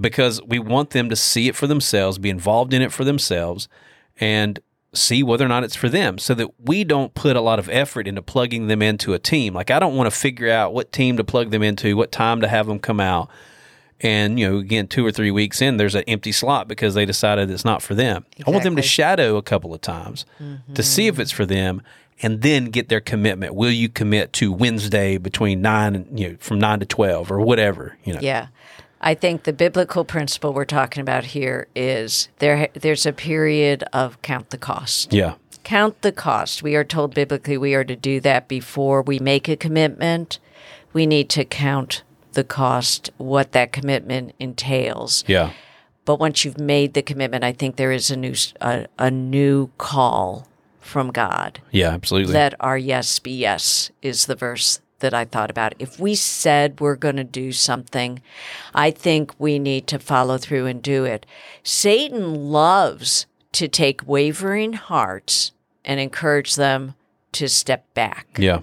because 0.00 0.40
we 0.42 0.58
want 0.58 0.90
them 0.90 1.10
to 1.10 1.16
see 1.16 1.48
it 1.48 1.56
for 1.56 1.66
themselves, 1.66 2.18
be 2.18 2.30
involved 2.30 2.72
in 2.72 2.80
it 2.80 2.92
for 2.92 3.04
themselves, 3.04 3.68
and 4.18 4.60
see 4.94 5.22
whether 5.22 5.44
or 5.44 5.48
not 5.48 5.64
it's 5.64 5.74
for 5.76 5.88
them 5.88 6.18
so 6.18 6.34
that 6.34 6.48
we 6.60 6.84
don't 6.84 7.14
put 7.14 7.34
a 7.34 7.40
lot 7.40 7.58
of 7.58 7.68
effort 7.70 8.06
into 8.06 8.22
plugging 8.22 8.66
them 8.68 8.80
into 8.82 9.12
a 9.14 9.18
team. 9.18 9.54
Like 9.54 9.70
I 9.70 9.78
don't 9.78 9.96
want 9.96 10.10
to 10.10 10.16
figure 10.18 10.50
out 10.50 10.72
what 10.72 10.92
team 10.92 11.16
to 11.16 11.24
plug 11.24 11.50
them 11.50 11.62
into, 11.62 11.96
what 11.96 12.12
time 12.12 12.40
to 12.42 12.48
have 12.48 12.66
them 12.66 12.78
come 12.78 13.00
out. 13.00 13.28
And, 14.02 14.38
you 14.38 14.50
know, 14.50 14.58
again, 14.58 14.88
two 14.88 15.06
or 15.06 15.12
three 15.12 15.30
weeks 15.30 15.62
in, 15.62 15.76
there's 15.76 15.94
an 15.94 16.02
empty 16.08 16.32
slot 16.32 16.66
because 16.66 16.94
they 16.94 17.04
decided 17.04 17.50
it's 17.50 17.64
not 17.64 17.82
for 17.82 17.94
them. 17.94 18.26
I 18.44 18.50
want 18.50 18.64
them 18.64 18.76
to 18.76 18.82
shadow 18.82 19.36
a 19.36 19.42
couple 19.42 19.72
of 19.72 19.80
times 19.80 20.24
to 20.38 20.44
mm-hmm. 20.44 20.82
see 20.82 21.06
if 21.06 21.20
it's 21.20 21.30
for 21.30 21.46
them 21.46 21.82
and 22.20 22.42
then 22.42 22.66
get 22.66 22.88
their 22.88 23.00
commitment. 23.00 23.54
Will 23.54 23.70
you 23.70 23.88
commit 23.88 24.32
to 24.34 24.52
Wednesday 24.52 25.18
between 25.18 25.60
nine 25.60 25.94
and, 25.94 26.18
you 26.18 26.30
know, 26.30 26.36
from 26.40 26.58
nine 26.58 26.80
to 26.80 26.86
12 26.86 27.30
or 27.30 27.40
whatever, 27.40 27.96
you 28.04 28.14
know? 28.14 28.20
Yeah. 28.20 28.48
I 29.00 29.14
think 29.14 29.42
the 29.42 29.52
biblical 29.52 30.04
principle 30.04 30.52
we're 30.52 30.64
talking 30.64 31.00
about 31.00 31.24
here 31.24 31.66
is 31.74 32.28
there 32.38 32.68
there's 32.74 33.04
a 33.04 33.12
period 33.12 33.82
of 33.92 34.22
count 34.22 34.50
the 34.50 34.58
cost. 34.58 35.12
Yeah. 35.12 35.34
Count 35.64 36.00
the 36.02 36.12
cost. 36.12 36.62
We 36.62 36.76
are 36.76 36.84
told 36.84 37.14
biblically 37.14 37.58
we 37.58 37.74
are 37.74 37.84
to 37.84 37.96
do 37.96 38.20
that 38.20 38.46
before 38.46 39.02
we 39.02 39.18
make 39.18 39.48
a 39.48 39.56
commitment. 39.56 40.38
We 40.92 41.06
need 41.06 41.28
to 41.30 41.44
count 41.44 42.02
the 42.32 42.44
cost, 42.44 43.10
what 43.18 43.52
that 43.52 43.72
commitment 43.72 44.34
entails. 44.38 45.24
Yeah. 45.26 45.52
But 46.04 46.18
once 46.18 46.44
you've 46.44 46.58
made 46.58 46.94
the 46.94 47.02
commitment, 47.02 47.44
I 47.44 47.52
think 47.52 47.76
there 47.76 47.92
is 47.92 48.10
a 48.10 48.16
new 48.16 48.34
a, 48.60 48.86
a 48.98 49.10
new 49.10 49.70
call 49.78 50.48
from 50.80 51.10
God. 51.12 51.60
Yeah, 51.70 51.90
absolutely. 51.90 52.34
Let 52.34 52.54
our 52.60 52.76
yes 52.76 53.18
be 53.18 53.30
yes 53.30 53.90
is 54.02 54.26
the 54.26 54.34
verse 54.34 54.80
that 54.98 55.14
I 55.14 55.24
thought 55.24 55.50
about. 55.50 55.74
If 55.78 56.00
we 56.00 56.14
said 56.14 56.80
we're 56.80 56.96
going 56.96 57.16
to 57.16 57.24
do 57.24 57.52
something, 57.52 58.20
I 58.74 58.90
think 58.90 59.34
we 59.38 59.58
need 59.58 59.86
to 59.88 59.98
follow 59.98 60.38
through 60.38 60.66
and 60.66 60.82
do 60.82 61.04
it. 61.04 61.26
Satan 61.62 62.50
loves 62.50 63.26
to 63.52 63.68
take 63.68 64.06
wavering 64.06 64.72
hearts 64.72 65.52
and 65.84 66.00
encourage 66.00 66.56
them 66.56 66.94
to 67.32 67.48
step 67.48 67.92
back. 67.94 68.26
yeah. 68.38 68.60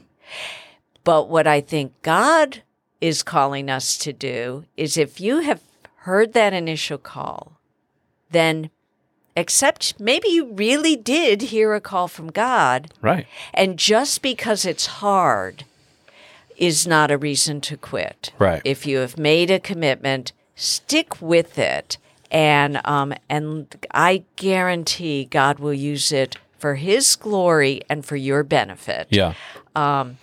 But 1.03 1.29
what 1.29 1.47
I 1.47 1.61
think 1.61 1.93
God 2.01 2.61
is 3.01 3.23
calling 3.23 3.69
us 3.69 3.97
to 3.99 4.11
do 4.13 4.65
is 4.75 4.97
if 4.97 5.19
you 5.21 5.39
have 5.39 5.61
heard 6.03 6.33
that 6.33 6.53
initial 6.53 6.97
call, 6.97 7.53
then 8.31 8.69
accept 9.37 9.99
maybe 9.99 10.27
you 10.29 10.45
really 10.53 10.95
did 10.95 11.43
hear 11.43 11.73
a 11.73 11.81
call 11.81 12.07
from 12.07 12.29
God. 12.31 12.91
Right. 13.01 13.25
And 13.53 13.77
just 13.79 14.21
because 14.21 14.65
it's 14.65 14.85
hard 14.87 15.63
is 16.57 16.85
not 16.85 17.09
a 17.11 17.17
reason 17.17 17.61
to 17.61 17.77
quit. 17.77 18.31
Right. 18.37 18.61
If 18.65 18.85
you 18.85 18.97
have 18.97 19.17
made 19.17 19.49
a 19.49 19.59
commitment, 19.59 20.33
stick 20.55 21.21
with 21.21 21.57
it. 21.57 21.97
And 22.31 22.79
um, 22.85 23.13
and 23.29 23.73
I 23.91 24.23
guarantee 24.35 25.25
God 25.25 25.57
will 25.57 25.73
use 25.73 26.11
it 26.11 26.35
for 26.59 26.75
His 26.75 27.15
glory 27.15 27.81
and 27.89 28.05
for 28.05 28.17
your 28.17 28.43
benefit 28.43 29.07
Yeah. 29.09 29.33
s- 29.75 30.15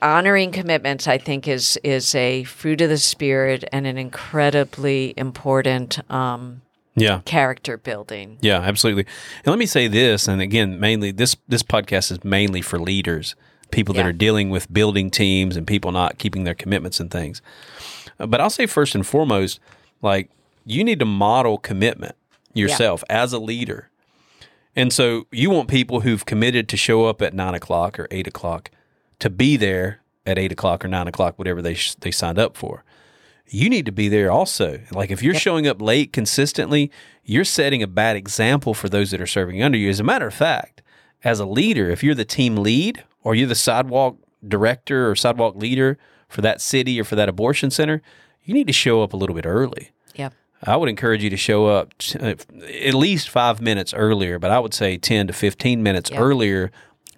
honoring 0.00 0.50
commitments 0.52 1.06
i 1.06 1.18
think 1.18 1.46
is 1.46 1.78
is 1.84 2.14
a 2.14 2.44
fruit 2.44 2.80
of 2.80 2.88
the 2.88 2.96
spirit 2.98 3.64
and 3.72 3.86
an 3.86 3.98
incredibly 3.98 5.12
important 5.16 5.98
um, 6.10 6.62
Yeah. 6.96 7.20
character 7.24 7.76
building 7.76 8.38
Yeah, 8.40 8.60
absolutely. 8.60 9.04
And 9.44 9.46
let 9.52 9.58
me 9.58 9.66
say 9.66 9.86
this, 9.88 10.26
and 10.28 10.40
again, 10.40 10.80
mainly 10.80 11.12
this 11.12 11.36
this 11.46 11.62
podcast 11.62 12.10
is 12.10 12.24
mainly 12.24 12.62
for 12.62 12.78
leaders, 12.78 13.36
people 13.70 13.94
that 13.94 14.02
Yeah. 14.02 14.08
are 14.08 14.12
dealing 14.26 14.50
with 14.50 14.72
building 14.72 15.10
teams 15.10 15.56
and 15.56 15.66
people 15.66 15.92
not 15.92 16.18
keeping 16.18 16.44
their 16.44 16.54
commitments 16.56 16.98
and 17.00 17.10
things. 17.10 17.40
But 18.16 18.40
I'll 18.40 18.50
say 18.50 18.66
first 18.66 18.94
and 18.94 19.06
foremost, 19.06 19.60
like 20.02 20.30
you 20.64 20.82
need 20.82 20.98
to 20.98 21.04
model 21.04 21.58
commitment 21.58 22.16
yourself 22.54 23.04
as 23.10 23.32
a 23.32 23.38
leader. 23.38 23.90
And 24.74 24.92
so 24.92 25.26
you 25.30 25.50
want 25.50 25.68
people 25.68 26.00
who've 26.00 26.24
committed 26.24 26.68
to 26.70 26.76
show 26.76 27.04
up 27.06 27.22
at 27.22 27.32
nine 27.34 27.54
o'clock 27.54 27.98
or 28.00 28.08
eight 28.10 28.26
o'clock 28.26 28.70
to 29.20 29.30
be 29.30 29.56
there 29.56 30.00
at 30.26 30.38
eight 30.38 30.52
o'clock 30.52 30.84
or 30.84 30.88
nine 30.88 31.08
o'clock, 31.08 31.38
whatever 31.38 31.62
they 31.62 31.74
sh- 31.74 31.94
they 32.00 32.10
signed 32.10 32.38
up 32.38 32.56
for 32.56 32.84
you 33.50 33.70
need 33.70 33.86
to 33.86 33.92
be 33.92 34.10
there 34.10 34.30
also. 34.30 34.78
Like 34.92 35.10
if 35.10 35.22
you're 35.22 35.32
showing 35.34 35.66
up 35.66 35.80
late 35.80 36.12
consistently, 36.12 36.90
you're 37.24 37.44
setting 37.46 37.82
a 37.82 37.86
bad 37.86 38.14
example 38.14 38.74
for 38.74 38.90
those 38.90 39.10
that 39.10 39.22
are 39.22 39.26
serving 39.26 39.62
under 39.62 39.78
you. 39.78 39.88
As 39.88 39.98
a 40.00 40.04
matter 40.04 40.26
of 40.26 40.34
fact, 40.34 40.82
as 41.24 41.40
a 41.40 41.46
leader, 41.46 41.88
if 41.88 42.04
you're 42.04 42.14
the 42.14 42.26
team 42.26 42.56
lead 42.56 43.02
or 43.22 43.34
you're 43.34 43.48
the 43.48 43.54
sidewalk 43.54 44.18
director 44.46 45.10
or 45.10 45.16
sidewalk 45.16 45.56
leader 45.56 45.96
for 46.28 46.42
that 46.42 46.60
city 46.60 47.00
or 47.00 47.04
for 47.04 47.16
that 47.16 47.30
abortion 47.30 47.70
center, 47.70 48.02
you 48.44 48.52
need 48.52 48.66
to 48.66 48.72
show 48.74 49.02
up 49.02 49.14
a 49.14 49.16
little 49.16 49.34
bit 49.34 49.46
early. 49.46 49.92
yep 50.14 50.34
I 50.62 50.76
would 50.76 50.90
encourage 50.90 51.24
you 51.24 51.30
to 51.30 51.36
show 51.38 51.68
up 51.68 51.96
t- 51.96 52.18
uh, 52.18 52.34
at 52.84 52.92
least 52.92 53.30
five 53.30 53.62
minutes 53.62 53.94
earlier, 53.94 54.38
but 54.38 54.50
I 54.50 54.58
would 54.58 54.74
say 54.74 54.98
10 54.98 55.28
to 55.28 55.32
15 55.32 55.82
minutes 55.82 56.10
Yeah. 56.10 56.18
earlier 56.18 56.70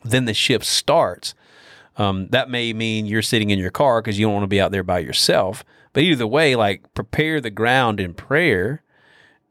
than 0.05 0.27
the 0.27 0.35
shift 0.35 0.65
starts. 0.65 1.35
Um, 1.97 2.29
that 2.29 2.49
may 2.51 2.73
mean 2.73 3.07
you're 3.07 3.23
sitting 3.23 3.51
in 3.51 3.59
your 3.59 3.71
car 3.71 4.01
because 4.01 4.19
you 4.19 4.27
don't 4.27 4.33
want 4.35 4.45
to 4.45 4.49
be 4.49 4.61
out 4.61 4.73
there 4.73 4.83
by 4.85 5.01
yourself. 5.01 5.65
But 5.93 6.03
either 6.05 6.27
way, 6.27 6.55
like 6.57 6.93
prepare 6.95 7.41
the 7.41 7.51
ground 7.51 8.01
in 8.01 8.15
prayer 8.15 8.83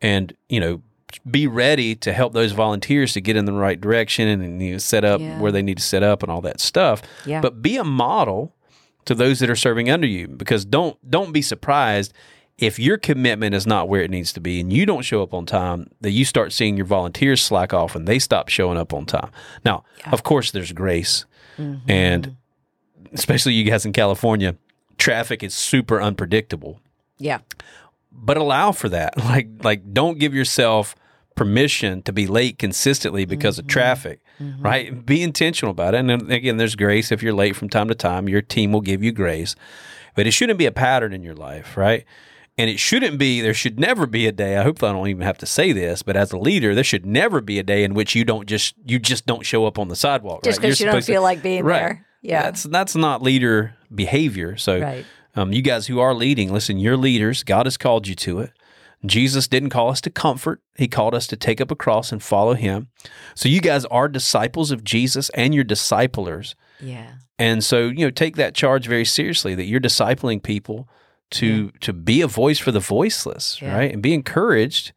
and, 0.02 0.34
you 0.48 0.60
know, 0.60 0.82
be 1.30 1.48
ready 1.48 1.96
to 1.96 2.14
help 2.14 2.34
those 2.34 2.52
volunteers 2.52 3.14
to 3.14 3.22
get 3.22 3.36
in 3.36 3.46
the 3.46 3.52
right 3.54 3.80
direction 3.80 4.28
and 4.28 4.62
you 4.62 4.74
know, 4.74 4.78
set 4.78 5.04
up 5.04 5.20
Yeah. 5.20 5.40
where 5.40 5.52
they 5.52 5.62
need 5.62 5.78
to 5.78 5.84
set 5.84 6.04
up 6.04 6.24
and 6.24 6.32
all 6.32 6.42
that 6.42 6.60
stuff. 6.60 7.02
Yeah. 7.26 7.42
But 7.42 7.62
be 7.62 7.78
a 7.78 7.84
model 7.84 8.56
to 9.06 9.16
those 9.16 9.40
that 9.40 9.50
are 9.50 9.56
serving 9.56 9.90
under 9.90 10.06
you 10.08 10.28
because 10.28 10.66
don't 10.66 10.98
don't 11.10 11.32
be 11.34 11.42
surprised 11.42 12.14
if 12.60 12.78
your 12.78 12.98
commitment 12.98 13.56
is 13.56 13.66
not 13.66 13.88
where 13.90 14.02
it 14.04 14.12
needs 14.12 14.32
to 14.34 14.40
be 14.42 14.60
and 14.60 14.72
you 14.72 14.86
don't 14.86 15.02
show 15.04 15.24
up 15.24 15.34
on 15.34 15.46
time 15.48 15.90
that 16.02 16.12
you 16.12 16.24
start 16.26 16.52
seeing 16.54 16.78
your 16.78 16.86
volunteers 16.86 17.42
slack 17.42 17.74
off 17.74 17.96
and 17.96 18.06
they 18.08 18.20
stop 18.20 18.50
showing 18.50 18.78
up 18.78 18.94
on 18.94 19.06
time 19.06 19.32
now 19.66 19.84
of 20.12 20.22
course 20.24 20.52
there's 20.52 20.74
grace 20.74 21.26
Mm-hmm. 21.60 21.92
and 21.92 22.38
especially 23.12 23.54
you 23.54 23.66
guys 23.66 23.86
in 23.86 23.92
california 23.92 24.56
traffic 25.00 25.42
is 25.42 25.56
super 25.56 26.00
unpredictable. 26.00 26.80
Yeah. 27.18 27.40
But 28.12 28.38
allow 28.38 28.72
for 28.72 28.90
that. 28.90 29.16
Like 29.30 29.48
like 29.64 29.94
don't 29.94 30.20
give 30.20 30.36
yourself 30.36 30.96
permission 31.36 32.02
to 32.04 32.12
be 32.12 32.28
late 32.28 32.60
consistently 32.60 33.24
because 33.24 33.58
of 33.58 33.64
mm-hmm. 33.64 33.72
traffic 33.72 34.20
mm-hmm. 34.42 34.62
right? 34.62 35.06
Be 35.06 35.24
intentional 35.24 35.72
about 35.72 35.96
it. 35.96 36.00
And 36.00 36.10
then, 36.10 36.32
again 36.32 36.58
there's 36.58 36.76
grace. 36.76 37.12
If 37.12 37.24
you're 37.24 37.34
late 37.34 37.56
from 37.56 37.70
time 37.70 37.88
to 37.88 37.96
time 37.96 38.30
your 38.30 38.42
team 38.42 38.72
will 38.72 38.82
give 38.82 39.02
you 39.02 39.12
grace. 39.12 39.56
But 40.16 40.28
it 40.28 40.32
shouldn't 40.32 40.60
be 40.60 40.66
a 40.66 40.72
pattern 40.72 41.14
in 41.14 41.24
your 41.24 41.36
life 41.36 41.78
right 41.78 42.06
and 42.60 42.70
it 42.70 42.80
shouldn't 42.80 43.18
be 43.18 43.42
there 43.42 43.54
should 43.54 43.80
never 43.80 44.06
be 44.06 44.28
a 44.28 44.32
day 44.32 44.58
i 44.58 44.64
hope 44.64 44.84
i 44.84 44.92
don't 44.92 45.08
even 45.08 45.24
have 45.24 45.38
to 45.38 45.46
say 45.46 45.72
this 45.72 46.04
but 46.04 46.16
as 46.16 46.32
a 46.32 46.38
leader 46.38 46.76
there 46.76 46.84
should 46.84 47.06
never 47.06 47.42
be 47.42 47.58
a 47.60 47.64
day 47.64 47.84
in 47.84 47.94
which 47.94 48.14
you 48.16 48.24
don't 48.26 48.48
just 48.48 48.76
you 48.86 49.00
just 49.00 49.26
don't 49.26 49.46
show 49.46 49.66
up 49.66 49.80
on 49.80 49.88
the 49.88 49.96
sidewalk 49.96 50.44
Just 50.44 50.60
right? 50.60 50.70
'cause 50.70 50.80
You're 50.80 50.88
you 50.88 50.92
don't 50.92 51.02
supposed 51.02 51.08
to- 51.08 51.14
feel 51.14 51.22
like 51.24 51.42
being 51.42 51.64
right. 51.64 51.80
there. 51.80 52.06
Yeah. 52.22 52.44
that's 52.44 52.64
that's 52.64 52.96
not 52.96 53.22
leader 53.22 53.76
behavior 53.94 54.58
so 54.58 54.80
Right. 54.80 55.06
um, 55.36 55.54
you 55.54 55.62
guys 55.62 55.88
who 55.88 56.00
are 56.00 56.14
leading, 56.14 56.52
listen, 56.52 56.78
you're 56.80 56.98
leaders. 56.98 57.44
God 57.44 57.66
has 57.66 57.78
called 57.78 58.08
you 58.08 58.16
to 58.16 58.40
it. 58.40 58.52
Jesus 59.06 59.48
didn't 59.48 59.70
call 59.70 59.90
us 59.90 60.02
to 60.02 60.10
comfort. 60.10 60.62
He 60.76 60.88
called 60.90 61.16
us 61.16 61.26
to 61.28 61.38
take 61.38 61.62
up 61.62 61.72
a 61.72 61.76
cross 61.76 62.12
and 62.12 62.22
follow 62.22 62.54
him. 62.56 62.90
So 63.36 63.48
you 63.48 63.62
guys 63.62 63.86
are 63.86 64.10
disciples 64.10 64.72
of 64.72 64.84
Jesus 64.84 65.30
and 65.30 65.56
you're 65.56 65.64
disciplers. 65.64 66.56
yeah 66.82 67.12
And 67.38 67.64
so, 67.64 67.88
you 67.88 68.06
know, 68.06 68.10
take 68.12 68.36
that 68.36 68.54
charge 68.54 68.86
very 68.88 69.06
seriously 69.06 69.56
that 69.56 69.66
you're 69.66 69.80
discipling 69.80 70.44
people 70.44 70.90
to 71.32 71.72
to 71.82 71.94
be 71.94 72.22
a 72.22 72.28
voice 72.28 72.60
for 72.60 72.72
the 72.72 72.80
voiceless, 72.80 73.62
Yeah. 73.62 73.76
right? 73.78 73.92
And 73.94 74.02
be 74.02 74.14
encouraged, 74.14 74.92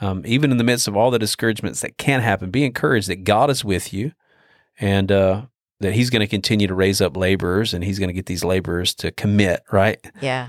um, 0.00 0.22
even 0.26 0.50
in 0.50 0.56
the 0.58 0.64
midst 0.64 0.88
of 0.88 0.96
all 0.96 1.10
the 1.10 1.18
discouragements 1.18 1.80
that 1.80 1.96
can 1.98 2.20
happen, 2.20 2.50
be 2.50 2.64
encouraged 2.64 3.08
that 3.08 3.24
God 3.24 3.50
is 3.50 3.64
with 3.64 3.92
you 3.92 4.12
and 4.80 5.10
uh, 5.12 5.42
that 5.80 5.94
He's 5.94 6.10
going 6.10 6.20
to 6.20 6.26
continue 6.26 6.66
to 6.66 6.74
raise 6.74 7.00
up 7.00 7.16
laborers 7.16 7.72
and 7.74 7.84
He's 7.84 7.98
going 7.98 8.08
to 8.08 8.14
get 8.14 8.26
these 8.26 8.44
laborers 8.44 8.94
to 8.96 9.10
commit, 9.12 9.62
right? 9.70 9.98
Yeah. 10.20 10.48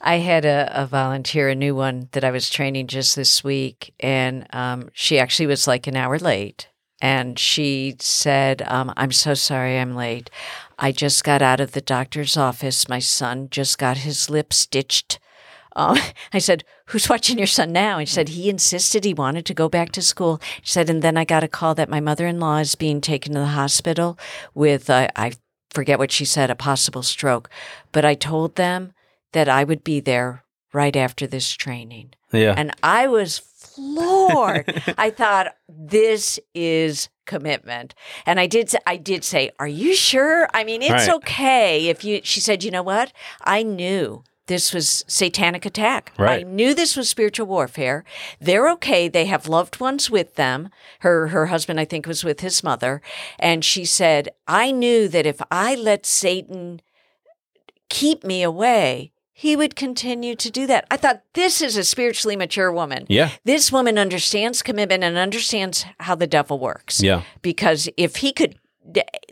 I 0.00 0.16
had 0.16 0.44
a, 0.44 0.70
a 0.74 0.86
volunteer, 0.86 1.48
a 1.48 1.54
new 1.54 1.74
one 1.74 2.08
that 2.12 2.24
I 2.24 2.30
was 2.30 2.50
training 2.50 2.88
just 2.88 3.16
this 3.16 3.42
week, 3.42 3.94
and 4.00 4.46
um, 4.52 4.90
she 4.92 5.18
actually 5.18 5.46
was 5.46 5.66
like 5.66 5.86
an 5.86 5.96
hour 5.96 6.18
late. 6.18 6.68
And 7.00 7.38
she 7.38 7.96
said, 8.00 8.62
um, 8.66 8.92
I'm 8.96 9.12
so 9.12 9.32
sorry 9.34 9.78
I'm 9.78 9.94
late. 9.94 10.30
I 10.78 10.92
just 10.92 11.24
got 11.24 11.42
out 11.42 11.60
of 11.60 11.72
the 11.72 11.80
doctor's 11.80 12.36
office. 12.36 12.88
My 12.88 12.98
son 12.98 13.48
just 13.50 13.78
got 13.78 13.98
his 13.98 14.30
lip 14.30 14.52
stitched. 14.52 15.18
Um, 15.76 15.98
I 16.32 16.38
said, 16.38 16.64
Who's 16.88 17.08
watching 17.08 17.38
your 17.38 17.46
son 17.46 17.72
now? 17.72 17.98
And 17.98 18.08
she 18.08 18.14
said, 18.14 18.30
He 18.30 18.48
insisted 18.48 19.04
he 19.04 19.14
wanted 19.14 19.46
to 19.46 19.54
go 19.54 19.68
back 19.68 19.92
to 19.92 20.02
school. 20.02 20.40
She 20.62 20.72
said, 20.72 20.90
And 20.90 21.02
then 21.02 21.16
I 21.16 21.24
got 21.24 21.44
a 21.44 21.48
call 21.48 21.74
that 21.76 21.88
my 21.88 22.00
mother 22.00 22.26
in 22.26 22.40
law 22.40 22.58
is 22.58 22.74
being 22.74 23.00
taken 23.00 23.32
to 23.34 23.40
the 23.40 23.46
hospital 23.46 24.18
with, 24.54 24.90
uh, 24.90 25.08
I 25.16 25.32
forget 25.70 25.98
what 25.98 26.12
she 26.12 26.24
said, 26.24 26.50
a 26.50 26.54
possible 26.54 27.02
stroke. 27.02 27.48
But 27.92 28.04
I 28.04 28.14
told 28.14 28.56
them 28.56 28.92
that 29.32 29.48
I 29.48 29.64
would 29.64 29.82
be 29.82 30.00
there 30.00 30.44
right 30.72 30.96
after 30.96 31.26
this 31.26 31.50
training. 31.52 32.10
Yeah. 32.32 32.54
And 32.56 32.72
I 32.82 33.06
was 33.06 33.38
floored. 33.74 34.82
I 34.98 35.10
thought 35.10 35.54
this 35.68 36.38
is 36.54 37.08
commitment. 37.26 37.94
And 38.26 38.38
I 38.38 38.46
did 38.46 38.74
I 38.86 38.96
did 38.96 39.24
say, 39.24 39.50
"Are 39.58 39.66
you 39.68 39.94
sure?" 39.94 40.48
I 40.54 40.64
mean, 40.64 40.82
it's 40.82 41.08
Right. 41.08 41.14
okay 41.16 41.86
if 41.88 42.04
you 42.04 42.20
she 42.24 42.40
said, 42.40 42.62
"You 42.64 42.70
know 42.70 42.82
what? 42.82 43.12
I 43.42 43.62
knew 43.62 44.24
this 44.46 44.74
was 44.74 45.04
satanic 45.08 45.64
attack. 45.64 46.12
I 46.18 46.42
knew 46.42 46.74
this 46.74 46.96
was 46.98 47.08
spiritual 47.08 47.46
warfare. 47.46 48.04
They're 48.40 48.68
okay. 48.72 49.08
They 49.08 49.24
have 49.24 49.48
loved 49.48 49.80
ones 49.80 50.10
with 50.10 50.34
them. 50.34 50.68
Her 51.00 51.28
her 51.28 51.46
husband, 51.46 51.80
I 51.80 51.86
think, 51.86 52.06
was 52.06 52.24
with 52.24 52.40
his 52.40 52.62
mother, 52.62 53.00
and 53.38 53.64
she 53.64 53.86
said, 53.86 54.28
"I 54.46 54.70
knew 54.70 55.08
that 55.08 55.24
if 55.24 55.40
I 55.50 55.74
let 55.76 56.04
Satan 56.04 56.82
keep 57.88 58.22
me 58.24 58.42
away, 58.42 59.12
he 59.34 59.54
would 59.56 59.76
continue 59.76 60.34
to 60.36 60.50
do 60.50 60.66
that." 60.68 60.86
I 60.90 60.96
thought 60.96 61.22
this 61.34 61.60
is 61.60 61.76
a 61.76 61.84
spiritually 61.84 62.36
mature 62.36 62.72
woman. 62.72 63.04
Yeah. 63.08 63.30
This 63.44 63.70
woman 63.70 63.98
understands 63.98 64.62
commitment 64.62 65.04
and 65.04 65.18
understands 65.18 65.84
how 66.00 66.14
the 66.14 66.26
devil 66.26 66.58
works. 66.58 67.02
Yeah. 67.02 67.22
Because 67.42 67.88
if 67.98 68.16
he 68.16 68.32
could, 68.32 68.56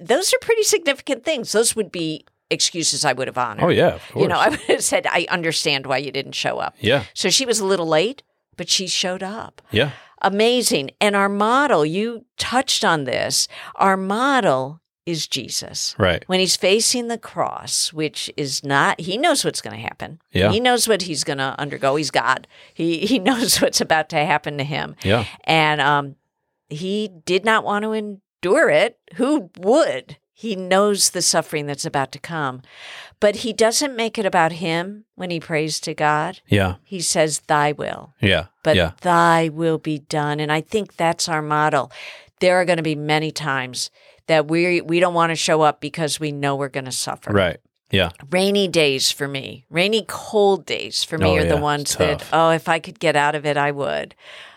those 0.00 0.34
are 0.34 0.38
pretty 0.42 0.64
significant 0.64 1.24
things. 1.24 1.52
Those 1.52 1.74
would 1.76 1.90
be 1.92 2.26
excuses 2.50 3.04
I 3.04 3.14
would 3.14 3.28
have 3.28 3.38
honored. 3.38 3.64
Oh 3.64 3.68
yeah. 3.68 3.94
Of 3.94 4.08
course. 4.12 4.22
You 4.22 4.28
know, 4.28 4.38
I 4.38 4.48
would 4.50 4.60
have 4.60 4.84
said, 4.84 5.06
I 5.06 5.26
understand 5.30 5.86
why 5.86 5.96
you 5.96 6.12
didn't 6.12 6.34
show 6.34 6.58
up. 6.58 6.74
yeah. 6.80 7.04
So 7.14 7.30
she 7.30 7.46
was 7.46 7.60
a 7.60 7.64
little 7.64 7.86
late, 7.88 8.22
but 8.58 8.68
she 8.68 8.86
showed 8.88 9.22
up. 9.22 9.62
Yeah. 9.70 9.92
Amazing. 10.20 10.90
And 11.00 11.16
our 11.16 11.28
model, 11.30 11.86
you 11.86 12.26
touched 12.36 12.84
on 12.84 13.04
this, 13.04 13.48
our 13.76 13.96
model 13.96 14.80
is 15.06 15.26
Jesus. 15.26 15.94
Right. 15.98 16.22
When 16.28 16.40
he's 16.40 16.56
facing 16.56 17.08
the 17.08 17.18
cross, 17.18 17.92
which 17.92 18.30
is 18.36 18.62
not, 18.64 19.00
he 19.00 19.16
knows 19.16 19.44
what's 19.44 19.60
going 19.60 19.76
to 19.76 19.82
happen. 19.82 20.20
Yeah. 20.32 20.50
He 20.52 20.60
knows 20.60 20.86
what 20.88 21.02
he's 21.02 21.24
going 21.24 21.38
to 21.38 21.54
undergo. 21.58 21.96
He's 21.96 22.10
God. 22.10 22.46
He, 22.72 22.98
he 22.98 23.18
knows 23.18 23.60
what's 23.60 23.80
about 23.80 24.08
to 24.10 24.16
happen 24.24 24.58
to 24.58 24.64
him. 24.64 24.94
Yeah. 25.02 25.24
And 25.44 25.80
um, 25.80 26.16
he 26.68 27.08
did 27.24 27.44
not 27.44 27.64
want 27.64 27.82
to 27.84 27.92
endure 27.92 28.70
it. 28.70 28.98
Who 29.14 29.50
would? 29.58 30.18
He 30.32 30.56
knows 30.56 31.10
the 31.10 31.22
suffering 31.22 31.66
that's 31.66 31.84
about 31.84 32.10
to 32.12 32.18
come. 32.18 32.62
But 33.20 33.36
he 33.36 33.52
doesn't 33.52 33.94
make 33.94 34.18
it 34.18 34.26
about 34.26 34.52
him 34.52 35.04
when 35.14 35.30
he 35.30 35.38
prays 35.38 35.78
to 35.80 35.94
God. 35.94 36.40
Yeah. 36.48 36.76
He 36.82 37.00
says, 37.00 37.40
Thy 37.46 37.70
will, 37.72 38.14
Yeah. 38.20 38.46
but 38.64 38.74
yeah. 38.74 38.92
Thy 39.02 39.48
will 39.48 39.78
be 39.78 40.00
done. 40.00 40.40
And 40.40 40.50
I 40.50 40.60
think 40.60 40.96
that's 40.96 41.28
our 41.28 41.42
model. 41.42 41.92
There 42.40 42.56
are 42.60 42.64
going 42.64 42.78
to 42.78 42.82
be 42.82 42.96
many 42.96 43.30
times 43.30 43.90
that 44.26 44.48
we 44.48 44.80
we 44.80 45.00
don't 45.00 45.14
want 45.14 45.30
to 45.30 45.36
show 45.36 45.62
up 45.62 45.80
because 45.80 46.18
we 46.20 46.32
know 46.32 46.56
we're 46.56 46.68
going 46.68 46.84
to 46.86 46.92
suffer. 46.92 47.32
Right. 47.32 47.58
Yeah. 47.90 48.10
Rainy 48.30 48.68
days 48.68 49.10
for 49.10 49.28
me, 49.28 49.66
rainy 49.68 50.04
cold 50.08 50.64
days 50.64 51.04
for 51.04 51.18
me 51.18 51.26
Oh, 51.26 51.34
are 51.36 51.44
yeah, 51.44 51.54
the 51.54 51.60
ones 51.60 51.96
that 51.96 52.24
oh, 52.32 52.50
if 52.50 52.68
I 52.68 52.78
could 52.78 52.98
get 52.98 53.16
out 53.16 53.34
of 53.34 53.44
it, 53.44 53.56
I 53.56 53.70
would. 53.70 54.14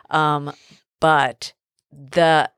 Um, 0.10 0.54
but 1.00 1.54
the 1.92 2.50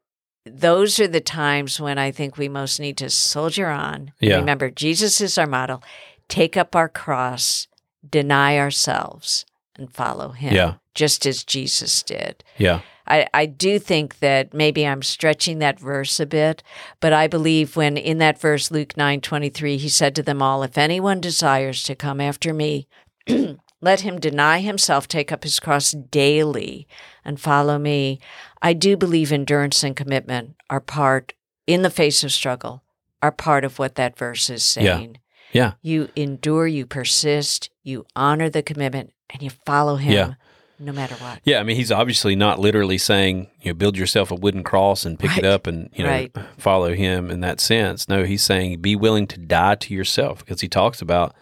those 0.45 0.99
are 0.99 1.07
the 1.07 1.19
times 1.19 1.79
when 1.81 1.97
I 1.97 2.11
think 2.11 2.37
we 2.37 2.47
most 2.47 2.79
need 2.79 2.97
to 2.97 3.09
soldier 3.09 3.67
on. 3.67 4.13
Yeah. 4.19 4.37
Remember, 4.37 4.69
Jesus 4.69 5.19
is 5.19 5.37
our 5.37 5.47
model. 5.47 5.83
Take 6.29 6.55
up 6.55 6.75
our 6.75 6.87
cross, 6.89 7.67
deny 8.07 8.57
ourselves, 8.57 9.45
and 9.77 9.91
follow 9.93 10.29
Him. 10.29 10.53
Yeah. 10.53 10.75
just 10.93 11.25
as 11.25 11.43
Jesus 11.43 12.01
did. 12.03 12.43
Yeah. 12.57 12.81
I, 13.07 13.27
I 13.33 13.45
do 13.45 13.79
think 13.79 14.19
that 14.19 14.53
maybe 14.53 14.85
I'm 14.85 15.01
stretching 15.01 15.59
that 15.59 15.79
verse 15.79 16.19
a 16.19 16.25
bit, 16.25 16.63
but 16.99 17.13
I 17.13 17.27
believe 17.27 17.75
when 17.75 17.97
in 17.97 18.17
that 18.17 18.39
verse, 18.39 18.71
Luke 18.71 18.97
nine 18.97 19.21
twenty 19.21 19.49
three, 19.49 19.77
he 19.77 19.89
said 19.89 20.15
to 20.15 20.23
them 20.23 20.41
all, 20.41 20.63
If 20.63 20.77
anyone 20.77 21.21
desires 21.21 21.83
to 21.83 21.95
come 21.95 22.19
after 22.19 22.53
me, 22.53 22.87
let 23.81 24.01
him 24.01 24.19
deny 24.19 24.59
himself, 24.59 25.07
take 25.07 25.31
up 25.31 25.43
his 25.43 25.59
cross 25.59 25.91
daily, 25.91 26.87
and 27.23 27.39
follow 27.39 27.77
me. 27.77 28.19
I 28.61 28.73
do 28.73 28.97
believe 28.97 29.31
endurance 29.31 29.83
and 29.83 29.95
commitment 29.95 30.55
are 30.69 30.81
part, 30.81 31.33
in 31.65 31.81
the 31.81 31.89
face 31.89 32.23
of 32.23 32.31
struggle, 32.31 32.83
are 33.21 33.31
part 33.31 33.63
of 33.63 33.79
what 33.79 33.95
that 33.95 34.17
verse 34.17 34.49
is 34.49 34.63
saying. 34.63 34.85
Yeah. 34.85 34.97
saying. 34.97 35.17
Yeah. 35.53 35.73
You 35.81 36.09
endure, 36.15 36.67
you 36.67 36.85
persist, 36.85 37.69
you 37.83 38.05
honor 38.15 38.49
the 38.49 38.61
commitment, 38.61 39.13
and 39.29 39.41
you 39.41 39.49
follow 39.65 39.95
him 39.95 40.13
Yeah. 40.13 40.33
No 40.79 40.91
matter 40.91 41.15
what. 41.15 41.39
Yeah, 41.43 41.59
I 41.59 41.63
mean, 41.63 41.75
he's 41.75 41.91
obviously 41.91 42.35
not 42.35 42.59
literally 42.59 42.97
saying, 42.97 43.47
you 43.61 43.71
know, 43.71 43.75
build 43.75 43.97
yourself 43.97 44.31
a 44.31 44.35
wooden 44.35 44.63
cross 44.63 45.05
and 45.05 45.17
pick 45.19 45.37
it 45.37 45.45
up 45.45 45.65
and, 45.67 45.89
you 45.93 46.03
know, 46.03 46.09
Right. 46.09 46.35
follow 46.57 46.93
him 46.93 47.29
in 47.31 47.39
that 47.41 47.59
sense. 47.59 48.07
No, 48.07 48.23
he's 48.25 48.43
saying 48.43 48.81
be 48.81 48.95
willing 48.95 49.27
to 49.27 49.37
die 49.39 49.75
to 49.75 49.93
yourself 49.93 50.39
because 50.45 50.61
he 50.61 50.67
talks 50.67 51.01
about 51.01 51.33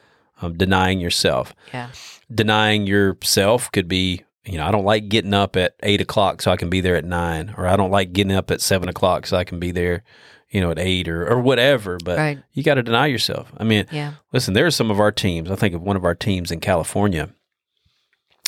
um, 0.41 0.53
denying 0.57 0.99
yourself. 0.99 1.53
Yeah. 1.73 1.89
Denying 2.33 2.87
yourself 2.87 3.71
could 3.71 3.87
be, 3.87 4.23
you 4.45 4.57
know, 4.57 4.65
I 4.65 4.71
don't 4.71 4.85
like 4.85 5.09
getting 5.09 5.33
up 5.33 5.55
at 5.55 5.75
eight 5.83 6.01
o'clock 6.01 6.41
so 6.41 6.51
I 6.51 6.57
can 6.57 6.69
be 6.69 6.81
there 6.81 6.95
at 6.95 7.05
nine, 7.05 7.53
or 7.57 7.67
I 7.67 7.75
don't 7.75 7.91
like 7.91 8.13
getting 8.13 8.33
up 8.35 8.51
at 8.51 8.61
seven 8.61 8.89
o'clock 8.89 9.25
so 9.27 9.37
I 9.37 9.43
can 9.43 9.59
be 9.59 9.71
there, 9.71 10.03
you 10.49 10.61
know, 10.61 10.71
at 10.71 10.79
eight 10.79 11.07
or, 11.07 11.27
or 11.27 11.39
whatever. 11.41 11.97
But 12.03 12.17
Right. 12.17 12.39
you 12.53 12.63
got 12.63 12.75
to 12.75 12.83
deny 12.83 13.07
yourself. 13.07 13.51
I 13.57 13.63
mean, 13.63 13.85
Yeah. 13.91 14.13
Listen, 14.33 14.53
there 14.53 14.65
are 14.65 14.71
some 14.71 14.91
of 14.91 14.99
our 14.99 15.11
teams. 15.11 15.49
I 15.49 15.55
think 15.55 15.73
of 15.73 15.81
one 15.81 15.95
of 15.95 16.03
our 16.05 16.15
teams 16.15 16.51
in 16.51 16.59
California 16.59 17.29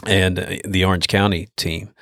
and 0.06 0.40
uh, 0.40 0.56
the 0.66 0.84
Orange 0.86 1.08
County 1.08 1.48
team. 1.58 1.94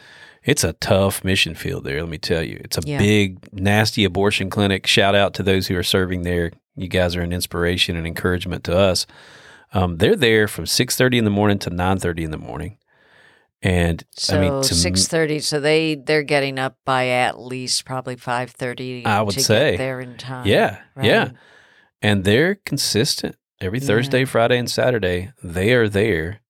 It's 0.44 0.64
a 0.64 0.74
tough 0.74 1.24
mission 1.24 1.56
field 1.56 1.86
there, 1.86 2.00
let 2.02 2.10
me 2.10 2.20
tell 2.20 2.44
you. 2.44 2.62
It's 2.64 2.78
a 2.78 2.82
Yeah. 2.86 3.00
big, 3.00 3.40
nasty 3.52 4.04
abortion 4.04 4.50
clinic. 4.50 4.86
Shout 4.86 5.16
out 5.16 5.34
to 5.36 5.44
those 5.44 5.68
who 5.68 5.76
are 5.76 5.82
serving 5.84 6.22
there. 6.22 6.52
You 6.76 6.88
guys 6.88 7.16
are 7.16 7.22
an 7.22 7.34
inspiration 7.34 7.96
and 7.96 8.06
encouragement 8.06 8.64
to 8.66 8.78
us. 8.78 9.08
Um, 9.74 9.98
they're 9.98 10.16
there 10.16 10.48
from 10.48 10.66
6.30 10.66 11.18
in 11.18 11.24
the 11.26 11.32
morning 11.32 11.58
to 11.60 11.72
9.30 11.72 12.26
in 12.26 12.32
the 12.32 12.38
morning. 12.38 12.78
And 13.64 14.04
So 14.16 14.38
I 14.38 14.42
mean, 14.42 14.62
to 14.64 14.76
six 14.76 15.08
thirty. 15.08 15.40
So 15.40 15.60
they 15.60 15.96
they're 15.96 16.22
getting 16.22 16.60
up 16.60 16.78
by 16.86 17.08
at 17.08 17.40
least 17.40 17.84
probably 17.86 18.16
five 18.16 18.52
thirty. 18.52 19.04
I 19.06 19.22
would 19.24 19.34
to 19.34 19.40
say. 19.42 19.72
get 19.72 19.78
there 19.80 20.02
in 20.02 20.18
time. 20.18 20.46
Yeah, 20.46 20.82
yeah. 21.02 21.30
and 22.02 22.24
they're 22.26 22.56
consistent 22.66 23.38
every 23.60 23.80
Yeah. 23.80 23.88
Thursday, 23.88 24.26
Friday, 24.26 24.60
and 24.60 24.70
Saturday. 24.70 25.32
They 25.42 25.74
are 25.74 25.90
there, 25.90 26.42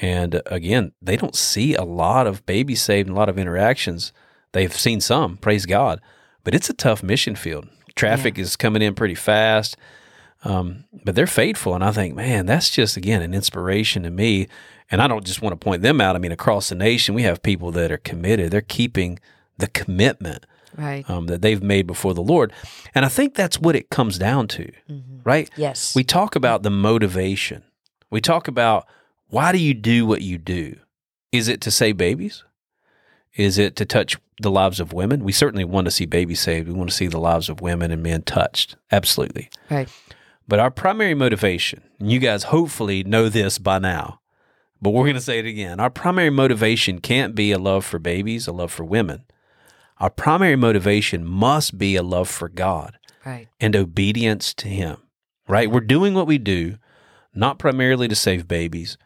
and 0.00 0.36
uh, 0.36 0.42
again, 0.46 0.92
they 1.02 1.16
don't 1.16 1.36
see 1.36 1.74
a 1.74 1.82
lot 1.84 2.26
of 2.26 2.44
babies 2.46 2.82
saved 2.82 3.08
and 3.08 3.16
a 3.16 3.18
lot 3.18 3.28
of 3.28 3.38
interactions. 3.38 4.12
They've 4.52 4.72
seen 4.72 5.00
some, 5.00 5.36
praise 5.36 5.66
God, 5.66 6.00
but 6.44 6.54
it's 6.54 6.70
a 6.70 6.74
tough 6.74 7.02
mission 7.02 7.36
field. 7.36 7.68
Traffic 7.94 8.38
is 8.38 8.56
coming 8.56 8.82
in 8.82 8.94
pretty 8.94 9.14
fast, 9.14 9.76
um, 10.44 10.84
but 11.04 11.14
they're 11.14 11.26
faithful, 11.26 11.74
and 11.74 11.84
I 11.84 11.90
think, 11.92 12.14
man, 12.14 12.46
that's 12.46 12.70
just 12.70 12.96
again 12.96 13.20
an 13.22 13.34
inspiration 13.34 14.02
to 14.04 14.10
me. 14.10 14.48
And 14.92 15.00
I 15.00 15.06
don't 15.06 15.24
just 15.24 15.40
want 15.40 15.52
to 15.52 15.64
point 15.64 15.82
them 15.82 16.00
out. 16.00 16.16
I 16.16 16.18
mean, 16.18 16.32
across 16.32 16.68
the 16.68 16.74
nation, 16.74 17.14
we 17.14 17.22
have 17.22 17.42
people 17.44 17.70
that 17.72 17.92
are 17.92 17.96
committed. 17.98 18.50
They're 18.50 18.60
keeping 18.60 19.20
the 19.56 19.68
commitment 19.68 20.46
Right. 20.76 21.08
um, 21.10 21.26
that 21.26 21.42
they've 21.42 21.62
made 21.62 21.86
before 21.86 22.12
the 22.14 22.22
Lord. 22.22 22.52
And 22.94 23.04
I 23.04 23.08
think 23.08 23.34
that's 23.34 23.58
what 23.60 23.76
it 23.76 23.90
comes 23.90 24.18
down 24.18 24.48
to, 24.48 24.70
right? 25.24 25.48
Yes. 25.56 25.94
We 25.94 26.02
talk 26.04 26.34
about 26.34 26.62
the 26.64 26.70
motivation. 26.70 27.62
We 28.10 28.20
talk 28.20 28.48
about 28.48 28.86
why 29.30 29.52
do 29.52 29.58
you 29.58 29.74
do 29.74 30.06
what 30.06 30.22
you 30.22 30.38
do? 30.38 30.76
Is 31.32 31.48
it 31.48 31.60
to 31.62 31.70
save 31.70 31.96
babies? 31.96 32.44
Is 33.36 33.58
it 33.58 33.76
to 33.76 33.84
touch 33.84 34.16
the 34.42 34.50
lives 34.50 34.80
of 34.80 34.92
women? 34.92 35.22
We 35.22 35.32
certainly 35.32 35.64
want 35.64 35.84
to 35.86 35.90
see 35.90 36.04
babies 36.06 36.40
saved. 36.40 36.66
We 36.68 36.74
want 36.74 36.90
to 36.90 36.96
see 36.96 37.06
the 37.06 37.20
lives 37.20 37.48
of 37.48 37.60
women 37.60 37.90
and 37.92 38.02
men 38.02 38.22
touched. 38.22 38.76
Absolutely. 38.90 39.48
right. 39.70 39.88
But 40.48 40.58
our 40.58 40.70
primary 40.72 41.14
motivation, 41.14 41.84
and 42.00 42.10
you 42.10 42.18
guys 42.18 42.44
hopefully 42.44 43.04
know 43.04 43.28
this 43.28 43.58
by 43.58 43.78
now, 43.78 44.20
but 44.82 44.90
we're 44.90 45.04
going 45.04 45.14
to 45.14 45.20
say 45.20 45.38
it 45.38 45.46
again. 45.46 45.78
Our 45.78 45.90
primary 45.90 46.30
motivation 46.30 47.00
can't 47.00 47.36
be 47.36 47.52
a 47.52 47.58
love 47.58 47.84
for 47.84 48.00
babies, 48.00 48.48
a 48.48 48.52
love 48.52 48.72
for 48.72 48.82
women. 48.82 49.22
Our 49.98 50.10
primary 50.10 50.56
motivation 50.56 51.24
must 51.24 51.78
be 51.78 51.94
a 51.94 52.02
love 52.02 52.28
for 52.28 52.48
God 52.48 52.98
Right. 53.24 53.46
and 53.60 53.76
obedience 53.76 54.52
to 54.54 54.66
Him, 54.68 54.96
right? 55.46 55.70
We're 55.70 55.80
doing 55.80 56.14
what 56.14 56.26
we 56.26 56.38
do 56.38 56.78
not 57.32 57.60
primarily 57.60 58.08
to 58.08 58.16
save 58.16 58.48
babies 58.48 58.98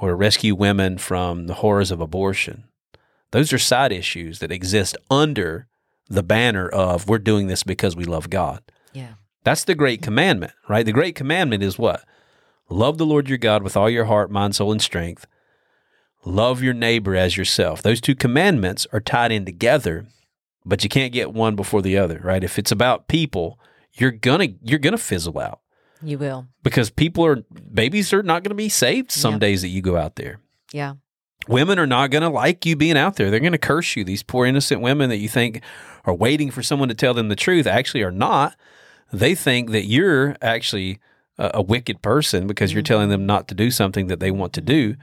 or 0.00 0.14
rescue 0.16 0.54
women 0.54 0.98
from 0.98 1.46
the 1.46 1.54
horrors 1.54 1.90
of 1.90 2.00
abortion. 2.00 2.64
Those 3.30 3.52
are 3.52 3.58
side 3.58 3.92
issues 3.92 4.38
that 4.38 4.52
exist 4.52 4.96
under 5.10 5.66
the 6.08 6.22
banner 6.22 6.68
of 6.68 7.08
we're 7.08 7.18
doing 7.18 7.46
this 7.46 7.62
because 7.62 7.94
we 7.94 8.04
love 8.04 8.30
God. 8.30 8.62
Yeah. 8.92 9.14
That's 9.44 9.64
the 9.64 9.74
great 9.74 10.02
commandment, 10.02 10.52
right? 10.68 10.86
The 10.86 10.92
great 10.92 11.14
commandment 11.14 11.62
is 11.62 11.78
what? 11.78 12.04
Love 12.70 12.98
the 12.98 13.06
Lord 13.06 13.28
your 13.28 13.38
God 13.38 13.62
with 13.62 13.76
all 13.76 13.88
your 13.90 14.06
heart, 14.06 14.30
mind, 14.30 14.56
soul, 14.56 14.72
and 14.72 14.82
strength. 14.82 15.26
Love 16.24 16.62
your 16.62 16.74
neighbor 16.74 17.14
as 17.14 17.36
yourself. 17.36 17.82
Those 17.82 18.00
two 18.00 18.14
commandments 18.14 18.86
are 18.92 19.00
tied 19.00 19.32
in 19.32 19.44
together, 19.44 20.06
but 20.64 20.82
you 20.82 20.88
can't 20.90 21.12
get 21.12 21.32
one 21.32 21.56
before 21.56 21.80
the 21.80 21.96
other, 21.96 22.20
right? 22.22 22.44
If 22.44 22.58
it's 22.58 22.72
about 22.72 23.08
people, 23.08 23.58
you're 23.94 24.10
gonna 24.10 24.48
you're 24.62 24.78
gonna 24.78 24.98
fizzle 24.98 25.38
out 25.38 25.60
You 26.02 26.18
will. 26.18 26.46
because 26.62 26.90
people 26.90 27.24
are 27.26 27.36
babies 27.72 28.12
are 28.12 28.22
not 28.22 28.42
gonna 28.42 28.54
be 28.54 28.68
saved 28.68 29.10
some 29.10 29.34
Yeah. 29.34 29.38
days 29.40 29.62
that 29.62 29.68
you 29.68 29.82
go 29.82 29.96
out 29.96 30.16
there. 30.16 30.40
Yeah. 30.72 30.94
Women 31.46 31.78
are 31.78 31.86
not 31.86 32.10
going 32.10 32.22
to 32.22 32.28
like 32.28 32.66
you 32.66 32.76
being 32.76 32.98
out 32.98 33.16
there. 33.16 33.30
They're 33.30 33.40
going 33.40 33.52
to 33.52 33.58
curse 33.58 33.96
you. 33.96 34.04
These 34.04 34.22
poor 34.22 34.44
innocent 34.44 34.82
women 34.82 35.08
that 35.08 35.16
you 35.16 35.28
think 35.30 35.62
are 36.04 36.12
waiting 36.12 36.50
for 36.50 36.62
someone 36.62 36.90
to 36.90 36.94
tell 36.94 37.14
them 37.14 37.28
the 37.28 37.36
truth 37.36 37.66
actually 37.66 38.02
are 38.02 38.10
not. 38.10 38.54
They 39.12 39.34
think 39.34 39.70
that 39.70 39.84
you're 39.84 40.36
actually 40.42 40.98
a, 41.38 41.52
a 41.54 41.62
wicked 41.62 42.02
person 42.02 42.46
because 42.46 42.74
you're 42.74 42.82
mm-hmm. 42.82 42.92
telling 42.92 43.08
them 43.08 43.24
not 43.24 43.48
to 43.48 43.54
do 43.54 43.70
something 43.70 44.08
that 44.08 44.20
they 44.20 44.30
want 44.30 44.52
to 44.54 44.60
do. 44.60 44.92
Mm-hmm. 44.92 45.02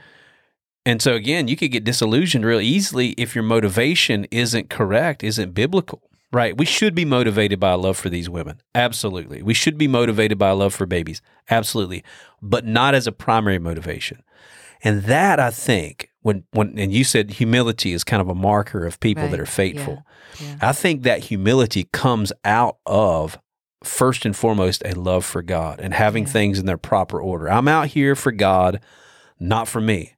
And 0.85 1.01
so 1.01 1.13
again, 1.13 1.47
you 1.47 1.57
could 1.57 1.71
get 1.71 1.83
disillusioned 1.83 2.45
real 2.45 2.61
easily 2.61 3.09
if 3.17 3.33
your 3.33 3.43
motivation 3.43 4.25
isn't 4.25 4.69
correct, 4.69 5.23
isn't 5.23 5.55
biblical. 5.55 6.03
Right? 6.31 6.57
We 6.57 6.65
should 6.65 6.95
be 6.95 7.05
motivated 7.05 7.59
by 7.59 7.71
a 7.71 7.77
love 7.77 7.97
for 7.97 8.09
these 8.09 8.29
women. 8.29 8.61
Absolutely. 8.73 9.41
We 9.41 9.53
should 9.53 9.77
be 9.77 9.87
motivated 9.87 10.37
by 10.37 10.49
a 10.49 10.55
love 10.55 10.73
for 10.73 10.85
babies. 10.85 11.21
Absolutely. 11.49 12.03
But 12.41 12.65
not 12.65 12.93
as 12.95 13.07
a 13.07 13.11
primary 13.11 13.59
motivation. 13.59 14.21
And 14.83 15.03
that 15.03 15.39
I 15.39 15.51
think 15.51 16.11
when 16.21 16.43
when 16.51 16.77
and 16.77 16.91
you 16.93 17.03
said 17.03 17.31
humility 17.31 17.93
is 17.93 18.03
kind 18.03 18.21
of 18.21 18.29
a 18.29 18.35
marker 18.35 18.85
of 18.85 18.99
people 18.99 19.27
that 19.29 19.39
are 19.39 19.45
faithful. 19.45 20.03
Yeah. 20.41 20.57
I 20.61 20.73
think 20.73 21.03
that 21.03 21.25
humility 21.25 21.87
comes 21.91 22.33
out 22.43 22.77
of 22.85 23.39
first 23.83 24.25
and 24.25 24.35
foremost 24.35 24.81
a 24.85 24.93
love 24.93 25.23
for 25.23 25.41
God 25.41 25.79
and 25.79 25.93
having 25.93 26.23
Yeah. 26.25 26.31
things 26.31 26.59
in 26.59 26.65
their 26.65 26.77
proper 26.77 27.21
order. 27.21 27.49
I'm 27.49 27.67
out 27.67 27.87
here 27.87 28.15
for 28.15 28.31
God, 28.31 28.79
not 29.39 29.67
for 29.67 29.79
me, 29.79 30.15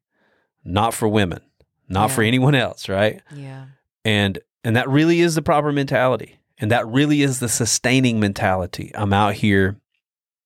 not 0.63 0.93
for 0.93 1.08
women, 1.08 1.41
not 1.88 2.10
for 2.12 2.22
anyone 2.24 2.56
else, 2.56 2.89
right? 2.89 3.22
Yeah. 3.34 3.65
And 4.04 4.39
and 4.68 4.76
that 4.76 4.90
really 4.90 5.22
is 5.22 5.36
the 5.36 5.42
proper 5.42 5.72
mentality. 5.72 6.40
And 6.58 6.70
that 6.72 6.86
really 6.86 7.22
is 7.22 7.40
the 7.40 7.48
sustaining 7.48 8.20
mentality. 8.20 8.92
I'm 8.96 9.14
out 9.14 9.36
here 9.36 9.78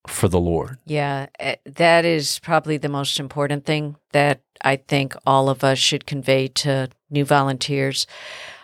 for 0.06 0.28
the 0.28 0.40
Lord. 0.40 0.78
Yeah, 0.86 1.26
eh, 1.40 1.56
that 1.66 2.06
is 2.06 2.38
probably 2.38 2.78
the 2.78 2.88
most 2.88 3.20
important 3.20 3.66
thing 3.66 3.96
that 4.12 4.42
I 4.62 4.76
think 4.76 5.16
all 5.26 5.50
of 5.50 5.64
us 5.64 5.80
should 5.80 6.06
convey 6.06 6.50
to 6.50 6.90
new 7.10 7.26
volunteers. 7.26 8.06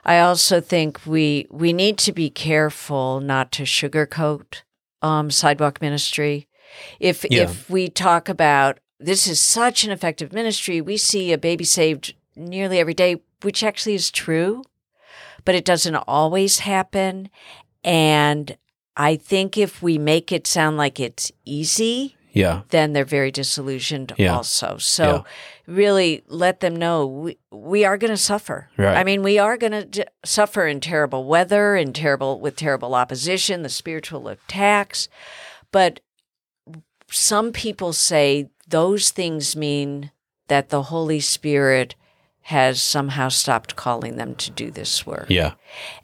I 0.06 0.20
also 0.20 0.62
think 0.62 1.00
we 1.08 1.48
we 1.50 1.74
need 1.74 1.98
to 2.00 2.12
be 2.12 2.30
careful 2.30 3.20
not 3.20 3.52
to 3.54 3.64
sugarcoat 3.64 4.62
um, 5.02 5.32
sidewalk 5.32 5.82
ministry. 5.82 6.48
If 7.00 7.26
Yeah. 7.32 7.44
if 7.46 7.68
we 7.68 7.90
talk 7.90 8.30
about 8.30 8.78
this 9.00 9.26
is 9.26 9.40
such 9.40 9.84
an 9.84 9.90
effective 9.90 10.34
ministry, 10.34 10.82
we 10.82 10.98
see 10.98 11.34
a 11.34 11.38
baby 11.40 11.64
saved 11.64 12.14
nearly 12.36 12.78
every 12.78 12.94
day, 12.94 13.22
which 13.42 13.64
actually 13.64 13.96
is 13.96 14.12
true, 14.12 14.62
but 15.48 15.56
it 15.56 15.64
doesn't 15.64 15.96
always 15.96 16.60
happen. 16.60 17.30
And 17.82 18.58
I 18.98 19.16
think 19.16 19.58
if 19.58 19.82
we 19.82 19.98
make 19.98 20.34
it 20.34 20.46
sound 20.46 20.76
like 20.76 21.00
it's 21.00 21.32
easy, 21.46 22.18
Yeah. 22.34 22.64
then 22.70 22.92
they're 22.92 23.06
very 23.06 23.32
disillusioned 23.32 24.12
Yeah. 24.18 24.36
also. 24.36 24.76
So 24.78 25.04
Yeah. 25.06 25.74
really 25.74 26.24
let 26.28 26.60
them 26.60 26.76
know 26.76 27.06
we, 27.08 27.38
we 27.50 27.86
are 27.86 27.98
going 27.98 28.12
to 28.12 28.18
suffer. 28.18 28.70
Right. 28.76 28.98
I 28.98 29.06
mean, 29.06 29.24
we 29.24 29.40
are 29.40 29.56
going 29.56 29.72
to 29.72 29.86
d- 29.86 30.04
suffer 30.26 30.68
in 30.68 30.82
terrible 30.82 31.24
weather 31.24 31.76
and 31.78 31.96
terrible 31.96 32.42
with 32.42 32.58
terrible 32.58 32.94
opposition, 32.94 33.64
the 33.64 33.70
spiritual 33.70 34.28
attacks. 34.28 35.08
But 35.72 36.02
some 37.10 37.54
people 37.54 37.94
say 37.94 38.50
those 38.68 39.12
things 39.12 39.56
mean 39.56 40.12
that 40.50 40.70
the 40.70 40.84
Holy 40.84 41.22
Spirit 41.22 41.96
has 42.48 42.82
somehow 42.82 43.28
stopped 43.28 43.76
calling 43.76 44.16
them 44.16 44.34
to 44.34 44.50
do 44.52 44.72
this 44.72 45.06
work. 45.06 45.26
Yeah. 45.28 45.54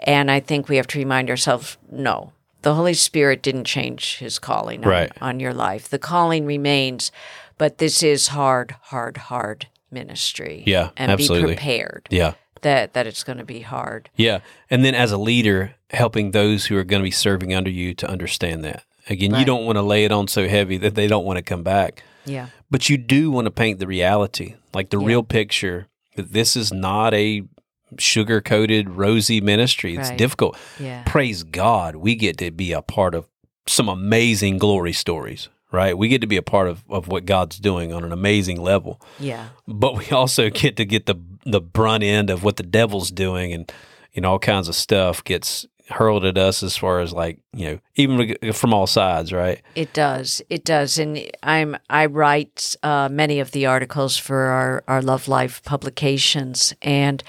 And 0.01 0.29
I 0.29 0.41
think 0.41 0.67
we 0.67 0.75
have 0.75 0.87
to 0.87 0.99
remind 0.99 1.29
ourselves 1.29 1.77
no, 1.89 2.33
the 2.63 2.75
Holy 2.75 2.93
Spirit 2.93 3.41
didn't 3.41 3.63
change 3.63 4.17
his 4.17 4.39
calling 4.39 4.83
on, 4.83 4.89
Right. 4.89 5.11
on 5.21 5.39
your 5.39 5.53
life. 5.53 5.87
The 5.87 5.99
calling 5.99 6.45
remains, 6.45 7.13
but 7.57 7.77
this 7.77 8.03
is 8.03 8.27
hard, 8.29 8.75
hard, 8.83 9.15
hard 9.15 9.67
ministry. 9.89 10.63
Yeah, 10.65 10.89
And 10.97 11.11
absolutely. 11.11 11.51
be 11.51 11.55
prepared 11.55 12.07
Yeah. 12.09 12.33
that, 12.61 12.91
that 12.93 13.07
it's 13.07 13.23
going 13.23 13.37
to 13.37 13.45
be 13.45 13.61
hard. 13.61 14.09
Yeah. 14.17 14.39
And 14.69 14.83
then 14.83 14.95
as 14.95 15.13
a 15.13 15.17
leader, 15.17 15.75
helping 15.91 16.31
those 16.31 16.65
who 16.65 16.75
are 16.77 16.83
going 16.83 17.01
to 17.01 17.07
be 17.07 17.11
serving 17.11 17.53
under 17.53 17.69
you 17.69 17.93
to 17.93 18.09
understand 18.09 18.65
that. 18.65 18.83
Again, 19.09 19.33
you 19.35 19.45
don't 19.45 19.65
want 19.65 19.77
to 19.77 19.81
lay 19.81 20.03
it 20.03 20.11
on 20.11 20.27
so 20.27 20.47
heavy 20.49 20.77
that 20.79 20.95
they 20.95 21.07
don't 21.07 21.25
want 21.25 21.37
to 21.37 21.43
come 21.43 21.63
back. 21.63 22.03
Yeah. 22.25 22.47
But 22.69 22.89
you 22.89 22.97
do 22.97 23.31
want 23.31 23.45
to 23.45 23.51
paint 23.51 23.79
the 23.79 23.87
reality, 23.87 24.55
like 24.73 24.89
the 24.89 24.99
Yeah. 24.99 25.07
real 25.07 25.23
picture 25.23 25.87
this 26.15 26.55
is 26.55 26.71
not 26.71 27.13
a 27.13 27.43
sugar 27.99 28.41
coated, 28.41 28.89
rosy 28.89 29.39
ministry. 29.41 29.95
It's 29.95 30.09
Right. 30.09 30.17
difficult. 30.17 30.57
Yeah. 30.79 31.03
Praise 31.05 31.43
God, 31.43 31.95
we 31.97 32.15
get 32.15 32.37
to 32.39 32.51
be 32.51 32.71
a 32.71 32.81
part 32.81 33.13
of 33.15 33.27
some 33.67 33.87
amazing 33.87 34.57
glory 34.57 34.93
stories, 34.93 35.47
right? 35.71 35.97
We 35.97 36.07
get 36.07 36.21
to 36.21 36.27
be 36.27 36.37
a 36.37 36.41
part 36.41 36.67
of, 36.67 36.83
of 36.89 37.07
what 37.07 37.25
God's 37.25 37.57
doing 37.59 37.93
on 37.93 38.03
an 38.03 38.11
amazing 38.11 38.59
level. 38.61 38.99
Yeah. 39.19 39.49
But 39.67 39.95
we 39.97 40.09
also 40.09 40.49
get 40.63 40.75
to 40.77 40.85
get 40.85 41.05
the 41.05 41.15
the 41.45 41.61
brunt 41.61 42.03
end 42.03 42.29
of 42.29 42.43
what 42.43 42.55
the 42.55 42.63
devil's 42.63 43.11
doing 43.11 43.51
and 43.53 43.69
you 44.13 44.21
know 44.21 44.31
all 44.31 44.39
kinds 44.39 44.69
of 44.69 44.75
stuff 44.75 45.23
gets 45.23 45.65
hurled 45.89 46.25
at 46.25 46.37
us 46.37 46.63
as 46.63 46.77
far 46.77 46.99
as 46.99 47.13
like, 47.13 47.39
you 47.53 47.67
know, 47.67 47.79
even 47.95 48.53
from 48.53 48.73
all 48.73 48.87
sides, 48.87 49.33
right? 49.33 49.61
It 49.75 49.93
does. 49.93 50.41
It 50.49 50.63
does. 50.63 50.97
And 50.97 51.29
I'm 51.43 51.77
I 51.89 52.05
write 52.05 52.75
uh, 52.83 53.09
many 53.11 53.39
of 53.39 53.51
the 53.51 53.65
articles 53.65 54.17
for 54.17 54.37
our, 54.37 54.83
our 54.87 55.01
Love 55.01 55.27
Life 55.27 55.63
publications. 55.63 56.73
And 56.81 57.23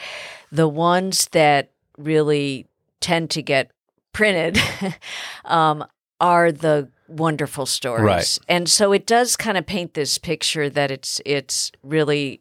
the 0.52 0.68
ones 0.68 1.26
that 1.32 1.70
really 1.98 2.66
tend 3.00 3.30
to 3.30 3.42
get 3.42 3.70
printed 4.12 4.58
um, 5.44 5.84
are 6.20 6.52
the 6.52 6.88
wonderful 7.08 7.66
stories. 7.66 8.02
Right. 8.02 8.38
And 8.48 8.68
so 8.68 8.92
it 8.92 9.06
does 9.06 9.36
kind 9.36 9.58
of 9.58 9.66
paint 9.66 9.94
this 9.94 10.18
picture 10.18 10.70
that 10.70 10.90
it's 10.90 11.20
it's 11.26 11.70
really 11.82 12.40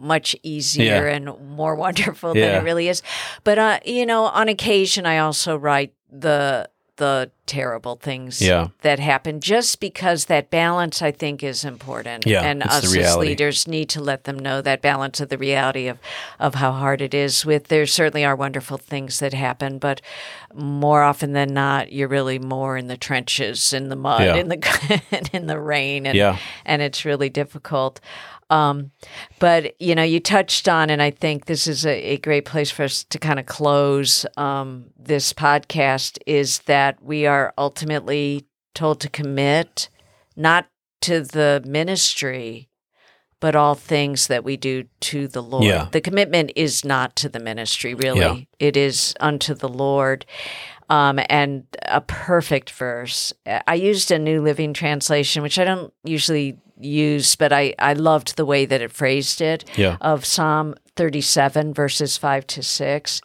much 0.00 0.36
easier 0.42 1.08
Yeah. 1.08 1.14
and 1.16 1.56
more 1.56 1.74
wonderful 1.86 2.36
Yeah. 2.36 2.46
than 2.46 2.54
it 2.56 2.64
really 2.64 2.88
is. 2.88 3.02
But 3.44 3.58
uh, 3.58 3.78
you 3.84 4.06
know, 4.06 4.24
on 4.24 4.48
occasion 4.48 5.06
I 5.06 5.18
also 5.18 5.56
write 5.56 5.92
the 6.10 6.68
the 6.96 7.30
terrible 7.46 7.94
things 7.94 8.42
Yeah. 8.42 8.68
that 8.82 8.98
happen 8.98 9.38
just 9.40 9.78
because 9.78 10.24
that 10.24 10.50
balance 10.50 11.00
I 11.00 11.12
think 11.12 11.44
is 11.44 11.64
important. 11.64 12.26
Yeah, 12.26 12.42
and 12.42 12.60
us 12.64 12.92
as 12.96 13.16
leaders 13.16 13.68
need 13.68 13.88
to 13.90 14.00
let 14.02 14.24
them 14.24 14.36
know 14.36 14.60
that 14.62 14.82
balance 14.82 15.20
of 15.20 15.28
the 15.28 15.38
reality 15.38 15.86
of 15.86 15.98
of 16.40 16.56
how 16.56 16.72
hard 16.72 17.00
it 17.00 17.14
is 17.14 17.46
with 17.46 17.68
there 17.68 17.86
certainly 17.86 18.24
are 18.24 18.34
wonderful 18.34 18.78
things 18.78 19.20
that 19.20 19.32
happen, 19.32 19.78
but 19.78 20.00
more 20.52 21.04
often 21.04 21.34
than 21.34 21.54
not 21.54 21.92
you're 21.92 22.08
really 22.08 22.40
more 22.40 22.76
in 22.76 22.88
the 22.88 22.96
trenches, 22.96 23.72
in 23.72 23.90
the 23.90 23.96
mud, 23.96 24.22
Yeah. 24.22 24.34
in 24.34 24.48
the 24.48 25.30
in 25.32 25.46
the 25.46 25.60
rain 25.60 26.04
and 26.04 26.16
Yeah. 26.18 26.36
and 26.66 26.82
it's 26.82 27.04
really 27.04 27.28
difficult. 27.30 28.00
Um, 28.50 28.92
but 29.38 29.80
you 29.80 29.94
know, 29.94 30.02
you 30.02 30.20
touched 30.20 30.68
on, 30.68 30.90
and 30.90 31.02
I 31.02 31.10
think 31.10 31.46
this 31.46 31.66
is 31.66 31.84
a, 31.84 32.12
a 32.12 32.16
great 32.18 32.44
place 32.44 32.70
for 32.70 32.84
us 32.84 33.04
to 33.04 33.18
kind 33.18 33.38
of 33.38 33.46
close 33.46 34.24
um, 34.36 34.86
this 34.98 35.32
podcast. 35.32 36.18
Is 36.26 36.60
that 36.60 37.02
we 37.02 37.26
are 37.26 37.52
ultimately 37.58 38.46
told 38.74 39.00
to 39.00 39.08
commit 39.08 39.88
not 40.36 40.68
to 41.02 41.20
the 41.20 41.62
ministry, 41.66 42.68
but 43.40 43.54
all 43.54 43.74
things 43.74 44.26
that 44.28 44.44
we 44.44 44.56
do 44.56 44.84
to 45.00 45.28
the 45.28 45.42
Lord. 45.42 45.64
Yeah. 45.64 45.88
The 45.90 46.00
commitment 46.00 46.52
is 46.56 46.84
not 46.84 47.16
to 47.16 47.28
the 47.28 47.40
ministry, 47.40 47.94
really. 47.94 48.20
Yeah. 48.20 48.36
It 48.58 48.76
is 48.76 49.14
unto 49.20 49.54
the 49.54 49.68
Lord. 49.68 50.26
Um, 50.90 51.20
and 51.28 51.64
a 51.82 52.00
perfect 52.00 52.70
verse. 52.70 53.34
I 53.66 53.74
used 53.74 54.10
a 54.10 54.18
New 54.18 54.40
Living 54.40 54.72
Translation, 54.72 55.42
which 55.42 55.58
I 55.58 55.64
don't 55.64 55.92
usually 56.02 56.56
use, 56.80 57.36
but 57.36 57.52
I, 57.52 57.74
I 57.78 57.92
loved 57.92 58.36
the 58.36 58.44
way 58.46 58.64
that 58.66 58.80
it 58.82 58.92
phrased 58.92 59.40
it 59.40 59.64
Yeah. 59.76 59.96
of 60.00 60.24
Psalm 60.24 60.74
37, 60.96 61.74
verses 61.74 62.16
5 62.16 62.46
to 62.48 62.62
6. 62.62 63.20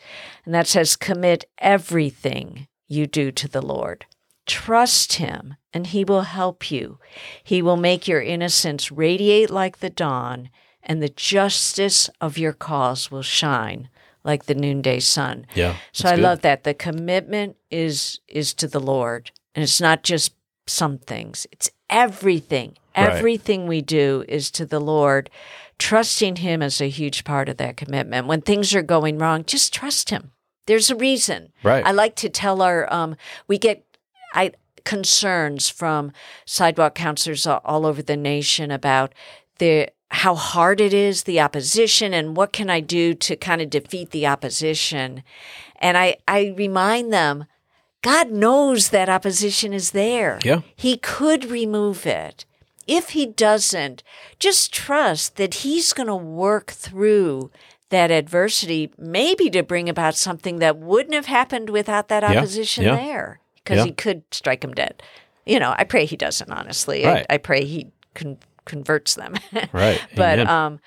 And 0.46 0.54
that 0.54 0.68
says, 0.68 0.96
Commit 0.96 1.46
everything 1.60 2.68
you 2.88 3.08
do 3.08 3.32
to 3.32 3.48
the 3.48 3.62
Lord. 3.62 4.06
Trust 4.46 5.14
him, 5.14 5.56
and 5.74 5.88
he 5.88 6.04
will 6.04 6.22
help 6.24 6.70
you. 6.70 7.00
He 7.44 7.62
will 7.62 7.78
make 7.78 8.08
your 8.08 8.22
innocence 8.22 8.92
radiate 8.92 9.50
like 9.50 9.80
the 9.80 9.90
dawn, 9.90 10.50
and 10.82 11.02
the 11.02 11.10
justice 11.10 12.10
of 12.20 12.38
your 12.38 12.52
cause 12.54 13.10
will 13.10 13.22
shine 13.22 13.90
like 14.26 14.46
the 14.46 14.56
noonday 14.56 15.00
sun. 15.00 15.46
Yeah. 15.56 15.76
So 15.94 16.10
I 16.10 16.16
good. 16.16 16.22
love 16.24 16.42
that. 16.42 16.64
The 16.64 16.74
commitment 16.74 17.56
is 17.72 18.20
is 18.28 18.54
to 18.56 18.68
the 18.68 18.80
Lord. 18.80 19.32
And 19.56 19.62
it's 19.64 19.80
not 19.80 20.04
just 20.04 20.34
some 20.66 20.98
things. 20.98 21.46
It's 21.52 21.70
everything. 21.90 22.76
Right. 22.96 23.10
Everything 23.10 23.68
we 23.68 23.82
do 23.82 24.24
is 24.28 24.52
to 24.52 24.66
the 24.66 24.80
Lord. 24.80 25.30
Trusting 25.80 26.38
him 26.38 26.62
is 26.62 26.80
a 26.80 26.90
huge 26.90 27.24
part 27.24 27.50
of 27.50 27.58
that 27.58 27.78
commitment. 27.78 28.28
When 28.28 28.42
things 28.42 28.74
are 28.76 28.84
going 28.84 29.18
wrong, 29.18 29.44
just 29.44 29.74
trust 29.74 30.10
him. 30.12 30.32
There's 30.66 30.90
a 30.90 30.96
reason. 30.96 31.52
Right. 31.64 31.86
I 31.86 31.92
like 31.92 32.16
to 32.18 32.30
tell 32.30 32.62
our 32.62 32.92
um 32.94 33.16
we 33.48 33.58
get 33.58 33.86
I 34.34 34.52
concerns 34.86 35.70
from 35.70 36.12
sidewalk 36.46 36.96
counselors 36.96 37.48
all, 37.48 37.62
all 37.66 37.86
over 37.86 38.02
the 38.02 38.18
nation 38.18 38.72
about 38.72 39.14
the 39.58 39.90
how 40.14 40.36
hard 40.36 40.80
it 40.80 40.94
is, 40.94 41.24
the 41.24 41.40
opposition, 41.40 42.14
and 42.14 42.38
what 42.38 42.54
can 42.54 42.70
I 42.70 42.82
do 42.82 43.16
to 43.16 43.36
kind 43.36 43.62
of 43.62 43.72
defeat 43.72 44.12
the 44.12 44.28
opposition. 44.28 45.24
And 45.78 45.98
I, 45.98 46.18
I 46.28 46.54
remind 46.56 47.12
them, 47.12 47.46
God 48.04 48.30
knows 48.30 48.90
that 48.90 49.10
opposition 49.10 49.74
is 49.74 49.90
there. 49.92 50.40
Yeah. 50.44 50.62
He 50.76 50.98
could 50.98 51.46
remove 51.46 52.06
it. 52.06 52.46
If 52.88 53.10
he 53.10 53.26
doesn't, 53.26 54.04
just 54.40 54.74
trust 54.74 55.36
that 55.38 55.56
he's 55.56 55.94
going 55.94 56.08
to 56.08 56.16
work 56.16 56.72
through 56.72 57.52
that 57.90 58.12
adversity, 58.12 58.92
maybe 58.98 59.50
to 59.52 59.62
bring 59.64 59.88
about 59.88 60.16
something 60.16 60.60
that 60.60 60.78
wouldn't 60.78 61.14
have 61.14 61.28
happened 61.28 61.70
without 61.70 62.08
that 62.08 62.24
Yeah. 62.24 62.40
opposition 62.40 62.84
Yeah. 62.86 62.96
there. 62.96 63.40
Because 63.56 63.78
Yeah. 63.78 63.86
he 63.86 63.92
could 63.92 64.24
strike 64.32 64.64
him 64.64 64.74
dead. 64.74 65.02
You 65.46 65.60
know, 65.60 65.76
I 65.78 65.84
pray 65.84 66.06
he 66.06 66.18
doesn't, 66.18 66.52
honestly. 66.52 67.06
Right. 67.06 67.26
I, 67.30 67.36
I 67.36 67.38
pray 67.38 67.66
he 67.66 67.92
con- 68.16 68.38
converts 68.66 69.16
them. 69.16 69.36
Right. 69.74 70.02
but 70.16 70.40
Amen. 70.40 70.48
um 70.48 70.80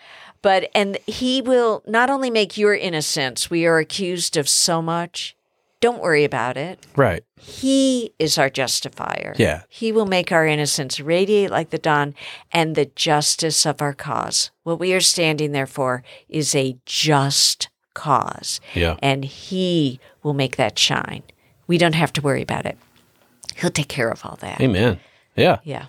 but 0.43 0.71
and 0.75 0.99
he 1.07 1.43
will 1.43 1.83
not 1.87 2.09
only 2.11 2.31
make 2.31 2.57
your 2.59 2.75
innocence 2.75 3.51
we 3.51 3.67
are 3.67 3.79
accused 3.79 4.37
of 4.37 4.49
so 4.49 4.81
much 4.83 5.36
don't 5.81 6.01
worry 6.01 6.25
about 6.25 6.57
it. 6.57 6.87
Right. 6.97 7.23
He 7.39 8.13
is 8.19 8.39
our 8.39 8.49
justifier. 8.49 9.35
Yeah. 9.37 9.63
He 9.69 9.93
will 9.93 10.07
make 10.07 10.33
our 10.33 10.47
innocence 10.47 11.01
radiate 11.01 11.51
like 11.51 11.71
the 11.71 11.79
dawn 11.79 12.15
and 12.51 12.75
the 12.75 12.87
justice 12.87 13.67
of 13.67 13.83
our 13.83 13.93
cause. 13.93 14.51
What 14.63 14.79
we 14.79 14.95
are 14.95 15.01
standing 15.01 15.53
there 15.53 15.67
for 15.67 16.03
is 16.29 16.55
a 16.55 16.77
just 16.87 17.69
cause. 17.95 18.61
Yeah. 18.75 18.97
And 19.03 19.25
He 19.25 20.01
will 20.23 20.35
make 20.35 20.57
that 20.57 20.79
shine. 20.79 21.23
We 21.67 21.79
don't 21.79 21.95
have 21.95 22.13
to 22.15 22.23
worry 22.23 22.43
about 22.43 22.67
it. 22.67 22.79
He'll 23.57 23.71
take 23.71 23.89
care 23.89 24.11
of 24.11 24.25
all 24.25 24.37
that. 24.41 24.61
Amen. 24.61 25.01
Yeah. 25.35 25.59
Yeah. 25.65 25.87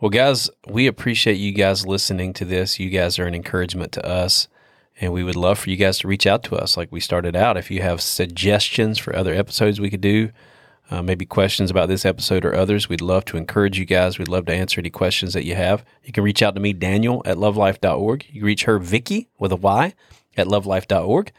Well, 0.00 0.10
guys, 0.10 0.50
we 0.66 0.86
appreciate 0.86 1.36
you 1.38 1.52
guys 1.52 1.86
listening 1.86 2.34
to 2.34 2.44
this. 2.44 2.78
You 2.78 2.90
guys 2.90 3.18
are 3.18 3.26
an 3.26 3.34
encouragement 3.34 3.92
to 3.92 4.06
us. 4.06 4.46
And 5.00 5.12
we 5.12 5.22
would 5.22 5.36
love 5.36 5.58
for 5.58 5.70
you 5.70 5.76
guys 5.76 5.98
to 5.98 6.08
reach 6.08 6.26
out 6.26 6.42
to 6.44 6.56
us 6.56 6.76
like 6.76 6.90
we 6.90 7.00
started 7.00 7.36
out. 7.36 7.56
If 7.56 7.70
you 7.70 7.82
have 7.82 8.00
suggestions 8.00 8.98
for 8.98 9.14
other 9.14 9.34
episodes 9.34 9.80
we 9.80 9.90
could 9.90 10.00
do, 10.00 10.30
uh, 10.90 11.02
maybe 11.02 11.26
questions 11.26 11.70
about 11.70 11.88
this 11.88 12.04
episode 12.04 12.44
or 12.44 12.54
others, 12.54 12.88
we'd 12.88 13.00
love 13.00 13.24
to 13.26 13.36
encourage 13.36 13.78
you 13.78 13.84
guys. 13.84 14.18
We'd 14.18 14.28
love 14.28 14.46
to 14.46 14.54
answer 14.54 14.80
any 14.80 14.90
questions 14.90 15.34
that 15.34 15.44
you 15.44 15.54
have. 15.54 15.84
You 16.04 16.12
can 16.12 16.24
reach 16.24 16.42
out 16.42 16.54
to 16.54 16.60
me, 16.60 16.72
Daniel, 16.72 17.22
at 17.24 17.36
lovelife.org. 17.36 18.24
You 18.28 18.40
can 18.40 18.46
reach 18.46 18.64
her, 18.64 18.78
Vicky, 18.78 19.28
with 19.38 19.52
a 19.52 19.56
Y, 19.56 19.94
at 20.36 20.46
lovelife.org. 20.46 21.32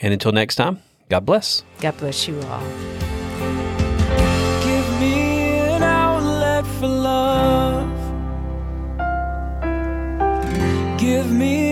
And 0.00 0.12
until 0.12 0.32
next 0.32 0.56
time, 0.56 0.80
God 1.08 1.24
bless. 1.24 1.62
God 1.80 1.96
bless 1.96 2.26
you 2.26 2.40
all. 2.42 2.60
Give 4.64 5.00
me 5.00 5.58
an 5.60 5.82
outlet 5.82 6.66
for 6.66 6.88
love. 6.88 7.88
Give 10.98 11.30
me 11.30 11.46
an 11.46 11.52
outlet 11.52 11.71